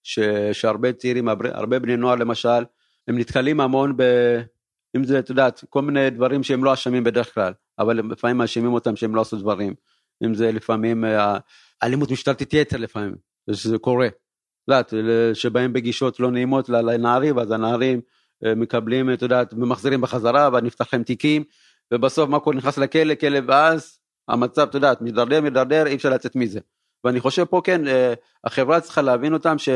ש, 0.02 0.18
שהרבה 0.52 0.92
צעירים, 0.92 1.28
הרבה 1.28 1.78
בני 1.78 1.96
נוער 1.96 2.14
למשל, 2.14 2.64
הם 3.08 3.18
נתקלים 3.18 3.60
המון 3.60 3.96
ב... 3.96 4.02
אם 4.96 5.04
זה, 5.04 5.18
את 5.18 5.30
יודעת, 5.30 5.64
כל 5.68 5.82
מיני 5.82 6.10
דברים 6.10 6.42
שהם 6.42 6.64
לא 6.64 6.74
אשמים 6.74 7.04
בדרך 7.04 7.34
כלל, 7.34 7.52
אבל 7.78 8.00
לפעמים 8.12 8.36
מאשימים 8.36 8.72
אותם 8.72 8.96
שהם 8.96 9.14
לא 9.14 9.20
עשו 9.20 9.36
דברים. 9.36 9.74
אם 10.24 10.34
זה 10.34 10.52
לפעמים 10.52 11.04
אה, 11.04 11.38
אלימות 11.82 12.10
משטרתית 12.10 12.54
יתר 12.54 12.76
לפעמים, 12.76 13.14
שזה 13.52 13.78
קורה. 13.78 14.08
את 14.70 14.94
שבאים 15.34 15.72
בגישות 15.72 16.20
לא 16.20 16.30
נעימות 16.30 16.68
לנערים, 16.68 17.36
ואז 17.36 17.50
הנערים 17.50 18.00
אה, 18.44 18.54
מקבלים, 18.54 19.12
את 19.12 19.22
יודעת, 19.22 19.54
ומחזירים 19.54 20.00
בחזרה, 20.00 20.48
ונפתח 20.52 20.94
להם 20.94 21.02
תיקים, 21.02 21.44
ובסוף 21.94 22.28
מה 22.28 22.40
קורה, 22.40 22.56
נכנס 22.56 22.78
לכלא, 22.78 23.14
כלא, 23.14 23.38
ואז 23.46 23.98
המצב, 24.28 24.68
את 24.68 24.74
יודעת, 24.74 25.00
מידרדר, 25.00 25.40
מידרדר, 25.40 25.86
אי 25.86 25.94
אפשר 25.94 26.10
לצאת 26.10 26.36
מזה. 26.36 26.60
ואני 27.04 27.20
חושב 27.20 27.44
פה 27.44 27.60
כן, 27.64 27.88
אה, 27.88 28.14
החברה 28.44 28.80
צריכה 28.80 29.02
להבין 29.02 29.34
אותם, 29.34 29.58
ש, 29.58 29.68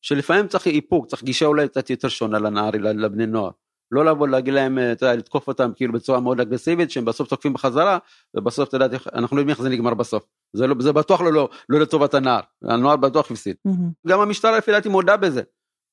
שלפעמים 0.00 0.48
צריך 0.48 0.66
איפוק, 0.66 1.06
צריך 1.06 1.22
גישה 1.22 1.46
אולי 1.46 1.68
קצת 1.68 1.90
יותר 1.90 2.08
שונה 2.08 2.38
לנערים, 2.38 2.82
לבני 2.82 3.26
נוער. 3.26 3.50
לא 3.92 4.04
לבוא 4.04 4.28
להגיד 4.28 4.54
להם, 4.54 4.78
אה, 4.78 4.92
אתה 4.92 5.06
יודע, 5.06 5.16
לתקוף 5.16 5.48
אותם 5.48 5.70
כאילו 5.76 5.92
בצורה 5.92 6.20
מאוד 6.20 6.40
אגרסיבית, 6.40 6.90
שהם 6.90 7.04
בסוף 7.04 7.28
תוקפים 7.28 7.52
בחזרה, 7.52 7.98
ובסוף, 8.34 8.68
אתה 8.68 8.76
יודע, 8.76 8.98
אנחנו 9.14 9.36
לא 9.36 9.40
יודעים 9.40 9.56
איך 9.56 9.62
זה 9.62 9.68
נגמר 9.68 9.94
בסוף. 9.94 10.24
זה, 10.52 10.66
לא, 10.66 10.74
זה 10.78 10.92
בטוח 10.92 11.20
לא, 11.20 11.32
לא, 11.32 11.48
לא 11.68 11.80
לטובת 11.80 12.14
הנער, 12.14 12.40
הנוער 12.64 12.96
בטוח 12.96 13.30
הפסיד. 13.30 13.56
Mm-hmm. 13.68 14.08
גם 14.08 14.20
המשטרה 14.20 14.58
לפי 14.58 14.72
דעתי 14.72 14.88
מודה 14.88 15.16
בזה. 15.16 15.42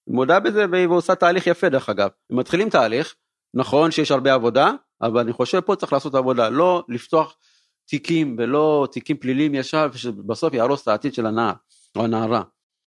מודה 0.07 0.39
בזה 0.39 0.65
והיא 0.71 0.87
עושה 0.87 1.15
תהליך 1.15 1.47
יפה 1.47 1.69
דרך 1.69 1.89
אגב. 1.89 2.09
הם 2.31 2.39
מתחילים 2.39 2.69
תהליך, 2.69 3.15
נכון 3.53 3.91
שיש 3.91 4.11
הרבה 4.11 4.33
עבודה, 4.33 4.71
אבל 5.01 5.19
אני 5.19 5.33
חושב 5.33 5.59
פה 5.59 5.75
צריך 5.75 5.93
לעשות 5.93 6.15
עבודה, 6.15 6.49
לא 6.49 6.83
לפתוח 6.89 7.35
תיקים 7.87 8.35
ולא 8.39 8.87
תיקים 8.91 9.17
פליליים 9.17 9.55
ישר, 9.55 9.91
שבסוף 9.91 10.53
יהרוס 10.53 10.83
את 10.83 10.87
העתיד 10.87 11.13
של 11.13 11.25
הנער 11.25 11.53
או 11.95 12.03
הנערה. 12.03 12.41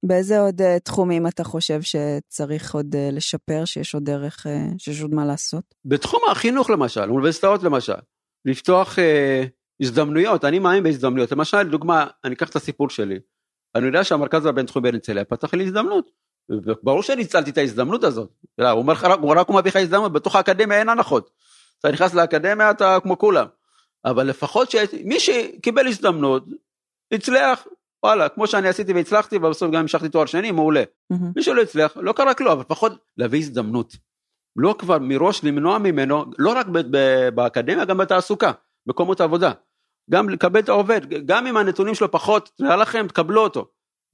באיזה 0.04 0.40
עוד 0.40 0.62
uh, 0.62 0.80
תחומים 0.84 1.28
אתה 1.28 1.44
חושב 1.44 1.80
שצריך 1.82 2.76
עוד 2.76 2.96
uh, 2.96 3.16
לשפר, 3.16 3.66
שיש 3.66 3.94
עוד 3.94 4.06
דרך, 4.06 4.46
uh, 4.46 4.50
שיש 4.78 5.02
עוד 5.02 5.14
מה 5.14 5.26
לעשות? 5.26 5.64
בתחום 5.86 6.22
החינוך 6.32 6.70
למשל, 6.70 7.10
אוניברסיטאות 7.10 7.64
למשל, 7.64 7.94
לפתוח 8.46 8.96
uh, 8.96 9.02
הזדמנויות, 9.82 10.46
אני 10.46 10.60
מאמין 10.60 10.84
בהזדמנויות, 10.84 11.32
למשל, 11.32 11.64
דוגמה, 11.64 12.08
אני 12.24 12.36
אקח 12.36 12.50
את 12.50 12.56
הסיפור 12.56 12.90
שלי, 12.90 13.20
אני 13.76 13.86
יודע 13.86 14.04
שהמרכז 14.04 14.46
הבינתחומי 14.46 14.92
בהרצליה 14.92 15.26
פתח 15.26 15.54
לי 15.54 15.64
הזדמנות, 15.64 16.12
וברור 16.50 17.04
שניצלתי 17.04 17.50
את 17.50 17.58
ההזדמנות 17.58 18.04
הזאת. 18.04 18.30
הוא 18.60 18.92
לך, 18.92 19.08
הוא 19.22 19.34
רק 19.38 19.50
מביא 19.50 19.72
לך 19.72 19.76
הזדמנות, 19.76 20.14
בתוך 20.14 20.36
האקדמיה 20.36 20.80
אין 20.80 20.90
הנחות. 20.90 21.30
אתה 21.80 21.92
נכנס 21.92 22.14
לאקדמיה 22.14 22.72
אתה 22.72 22.98
כמו 23.04 23.18
כולם. 23.18 23.46
אבל 24.06 24.28
לפחות 24.28 24.72
שמי 24.72 25.20
שקיבל 25.20 25.88
הזדמנות, 25.88 26.46
הצליח, 27.12 27.68
וואלה, 28.04 28.30
כמו 28.30 28.48
שאני 28.48 28.68
עשיתי 28.68 28.94
והצלחתי, 28.94 29.38
ובסוף 29.38 29.72
גם 29.72 29.80
המשכתי 29.80 30.10
תואר 30.10 30.26
שני, 30.26 30.52
מעולה. 30.52 30.84
מי 31.36 31.44
שלא 31.44 31.62
הצליח, 31.62 31.98
לא 31.98 32.14
קרה 32.14 32.34
כלום, 32.34 32.52
אבל 32.52 32.62
לפחות 32.62 32.92
להביא 33.18 33.40
הזדמנות. 33.40 33.96
לא 34.56 34.76
כבר 34.80 35.00
מראש 35.00 35.44
למנוע 35.44 35.78
ממנו, 35.78 36.26
לא 36.38 36.54
רק 36.54 36.68
באקדמיה, 37.36 37.86
גם 37.86 37.98
בתעסוקה, 37.98 38.52
מקומות 38.88 39.22
עבודה. 39.22 39.52
גם 40.12 40.30
לקבל 40.30 40.60
את 40.60 40.70
העובד, 40.70 41.02
גם 41.26 41.48
אם 41.48 41.58
הנתונים 41.58 41.96
שלו 41.96 42.12
פחות, 42.12 42.52
נראה 42.60 42.76
לכם, 42.76 43.08
תקבלו 43.08 43.42
אותו. 43.42 43.68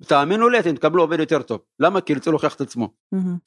תאמינו 0.07 0.49
לי, 0.49 0.59
אתם 0.59 0.75
תקבלו 0.75 1.03
עובד 1.03 1.19
יותר 1.19 1.41
טוב. 1.41 1.61
למה? 1.79 2.01
כי 2.01 2.13
ירצו 2.13 2.31
להוכיח 2.31 2.55
את 2.55 2.61
עצמו. 2.61 2.93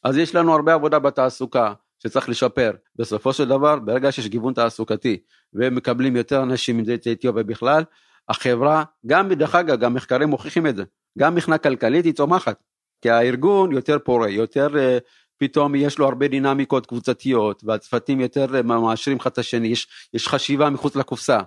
אז 0.05 0.16
יש 0.16 0.35
לנו 0.35 0.55
הרבה 0.55 0.74
עבודה 0.74 0.98
בתעסוקה 0.98 1.72
שצריך 2.03 2.29
לשפר. 2.29 2.72
בסופו 2.96 3.33
של 3.33 3.48
דבר, 3.48 3.79
ברגע 3.79 4.12
שיש 4.12 4.29
גיוון 4.29 4.53
תעסוקתי, 4.53 5.18
ומקבלים 5.55 6.16
יותר 6.16 6.42
אנשים 6.42 6.81
יוצאי 6.81 7.12
אתיופיה 7.12 7.42
בכלל, 7.42 7.85
החברה, 8.28 8.84
גם 9.06 9.32
דרך 9.32 9.54
אגב, 9.54 9.80
גם 9.80 9.94
מחקרים 9.94 10.28
מוכיחים 10.28 10.66
את 10.66 10.76
זה, 10.76 10.84
גם 11.18 11.34
מבחינה 11.34 11.58
כלכלית 11.58 12.04
היא 12.04 12.12
צומחת. 12.12 12.62
כי 13.00 13.10
הארגון 13.10 13.72
יותר 13.72 13.98
פורה, 14.04 14.28
יותר 14.28 14.68
uh, 14.74 15.02
פתאום 15.38 15.74
יש 15.74 15.98
לו 15.98 16.06
הרבה 16.06 16.28
דינמיקות 16.28 16.86
קבוצתיות, 16.86 17.62
והצוותים 17.64 18.20
יותר 18.20 18.46
uh, 18.60 18.62
מאשרים 18.62 19.16
אחד 19.16 19.30
את 19.30 19.38
השני, 19.38 19.68
יש, 19.68 20.08
יש 20.14 20.28
חשיבה 20.28 20.70
מחוץ 20.70 20.96
לקופסה. 20.96 21.38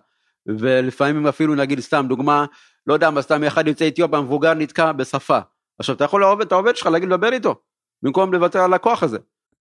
ולפעמים 0.46 1.28
אפילו 1.28 1.56
נגיד 1.56 1.80
סתם 1.80 2.06
דוגמה, 2.10 2.46
לא 2.88 2.94
יודע 2.94 3.10
מה, 3.10 3.22
סתם 3.22 3.44
אחד 3.44 3.68
יוצא 3.68 3.88
אתיופיה 3.88 4.22
מבוגר 4.22 4.54
נתקע 4.54 4.92
בשפה. 4.92 5.40
עכשיו 5.80 5.96
אתה 5.96 6.04
יכול 6.04 6.22
לעובד 6.22 6.46
את 6.46 6.52
העובד 6.52 6.76
שלך 6.76 6.88
להגיד 6.88 7.10
לדבר 7.10 7.34
איתו, 7.34 7.56
במקום 8.02 8.34
לוותר 8.34 8.60
על 8.60 8.74
הכוח 8.74 9.04
הזה. 9.04 9.18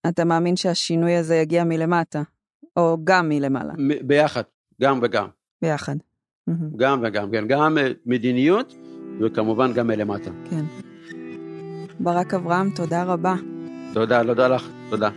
אתה 0.09 0.24
מאמין 0.24 0.56
שהשינוי 0.56 1.16
הזה 1.16 1.37
יגיע 1.37 1.64
מלמטה, 1.64 2.22
או 2.76 2.98
גם 3.04 3.28
מלמעלה? 3.28 3.72
ביחד, 4.02 4.42
גם 4.83 5.00
וגם. 5.02 5.28
ביחד. 5.62 5.96
גם 6.76 7.00
וגם, 7.03 7.31
כן, 7.31 7.46
גם 7.46 7.79
אה, 7.79 7.92
מדיניות 8.07 8.74
וכמובן 9.20 9.72
גם 9.72 9.87
מלמטה. 9.87 10.31
כן. 10.50 10.64
ברק 12.00 12.35
אברהם, 12.35 12.70
תודה 12.70 13.05
רבה. 13.05 13.35
תודה, 13.94 14.24
תודה 14.24 14.48
לך, 14.48 14.68
תודה. 14.90 15.11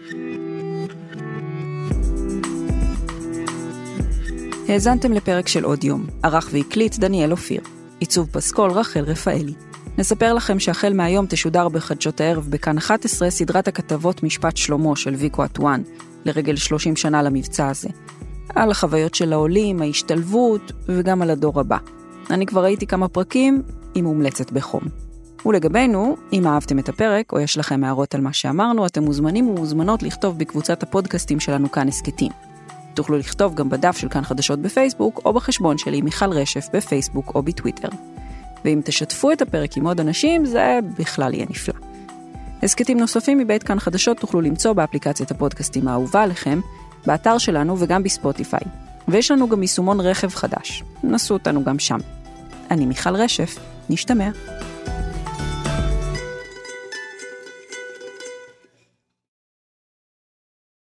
האזנתם 4.69 5.13
לפרק 5.13 5.47
של 5.47 5.63
עוד 5.63 5.83
יום, 5.83 6.05
ערך 6.23 6.49
והקליט 6.51 6.95
דניאל 6.99 7.31
אופיר. 7.31 7.61
עיצוב 7.99 8.29
פסקול 8.31 8.71
רחל 8.71 9.03
רפאלי. 9.03 9.53
נספר 9.97 10.33
לכם 10.33 10.59
שהחל 10.59 10.93
מהיום 10.93 11.25
תשודר 11.25 11.69
בחדשות 11.69 12.21
הערב 12.21 12.47
בכאן 12.49 12.77
11 12.77 13.29
סדרת 13.29 13.67
הכתבות 13.67 14.23
משפט 14.23 14.57
שלמה 14.57 14.95
של 14.95 15.13
ויקו 15.13 15.45
אטואן, 15.45 15.81
לרגל 16.25 16.55
30 16.55 16.95
שנה 16.95 17.23
למבצע 17.23 17.69
הזה. 17.69 17.89
על 18.49 18.71
החוויות 18.71 19.15
של 19.15 19.33
העולים, 19.33 19.81
ההשתלבות 19.81 20.71
וגם 20.87 21.21
על 21.21 21.29
הדור 21.29 21.59
הבא. 21.59 21.77
אני 22.29 22.45
כבר 22.45 22.63
ראיתי 22.63 22.87
כמה 22.87 23.07
פרקים, 23.07 23.63
היא 23.95 24.03
מומלצת 24.03 24.51
בחום. 24.51 24.83
ולגבינו, 25.45 26.17
אם 26.33 26.47
אהבתם 26.47 26.79
את 26.79 26.89
הפרק 26.89 27.33
או 27.33 27.39
יש 27.39 27.57
לכם 27.57 27.83
הערות 27.83 28.15
על 28.15 28.21
מה 28.21 28.33
שאמרנו, 28.33 28.85
אתם 28.85 29.03
מוזמנים 29.03 29.49
ומוזמנות 29.49 30.03
לכתוב 30.03 30.39
בקבוצת 30.39 30.83
הפודקאסטים 30.83 31.39
שלנו 31.39 31.71
כאן 31.71 31.87
הסכתים. 31.87 32.31
תוכלו 32.93 33.17
לכתוב 33.17 33.55
גם 33.55 33.69
בדף 33.69 33.97
של 33.97 34.09
כאן 34.09 34.23
חדשות 34.23 34.59
בפייסבוק 34.59 35.21
או 35.25 35.33
בחשבון 35.33 35.77
שלי 35.77 36.01
מיכל 36.01 36.31
רשף 36.31 36.67
בפייסבוק 36.73 37.31
או 37.35 37.43
בטוויטר. 37.43 37.89
ואם 38.65 38.81
תשתפו 38.83 39.31
את 39.31 39.41
הפרק 39.41 39.77
עם 39.77 39.87
עוד 39.87 39.99
אנשים, 39.99 40.45
זה 40.45 40.79
בכלל 40.99 41.33
יהיה 41.33 41.45
נפלא. 41.49 41.73
הסכתים 42.63 42.99
נוספים 42.99 43.37
מבית 43.37 43.63
כאן 43.63 43.79
חדשות 43.79 44.17
תוכלו 44.17 44.41
למצוא 44.41 44.73
באפליקציית 44.73 45.31
הפודקאסטים 45.31 45.87
האהובה 45.87 46.23
עליכם, 46.23 46.59
באתר 47.05 47.37
שלנו 47.37 47.79
וגם 47.79 48.03
בספוטיפיי. 48.03 48.61
ויש 49.07 49.31
לנו 49.31 49.49
גם 49.49 49.61
יישומון 49.61 49.99
רכב 49.99 50.29
חדש. 50.29 50.83
נסו 51.03 51.33
אותנו 51.33 51.63
גם 51.63 51.79
שם. 51.79 51.99
אני 52.71 52.85
מיכל 52.85 53.15
רשף, 53.15 53.59
נשתמע. 53.89 54.29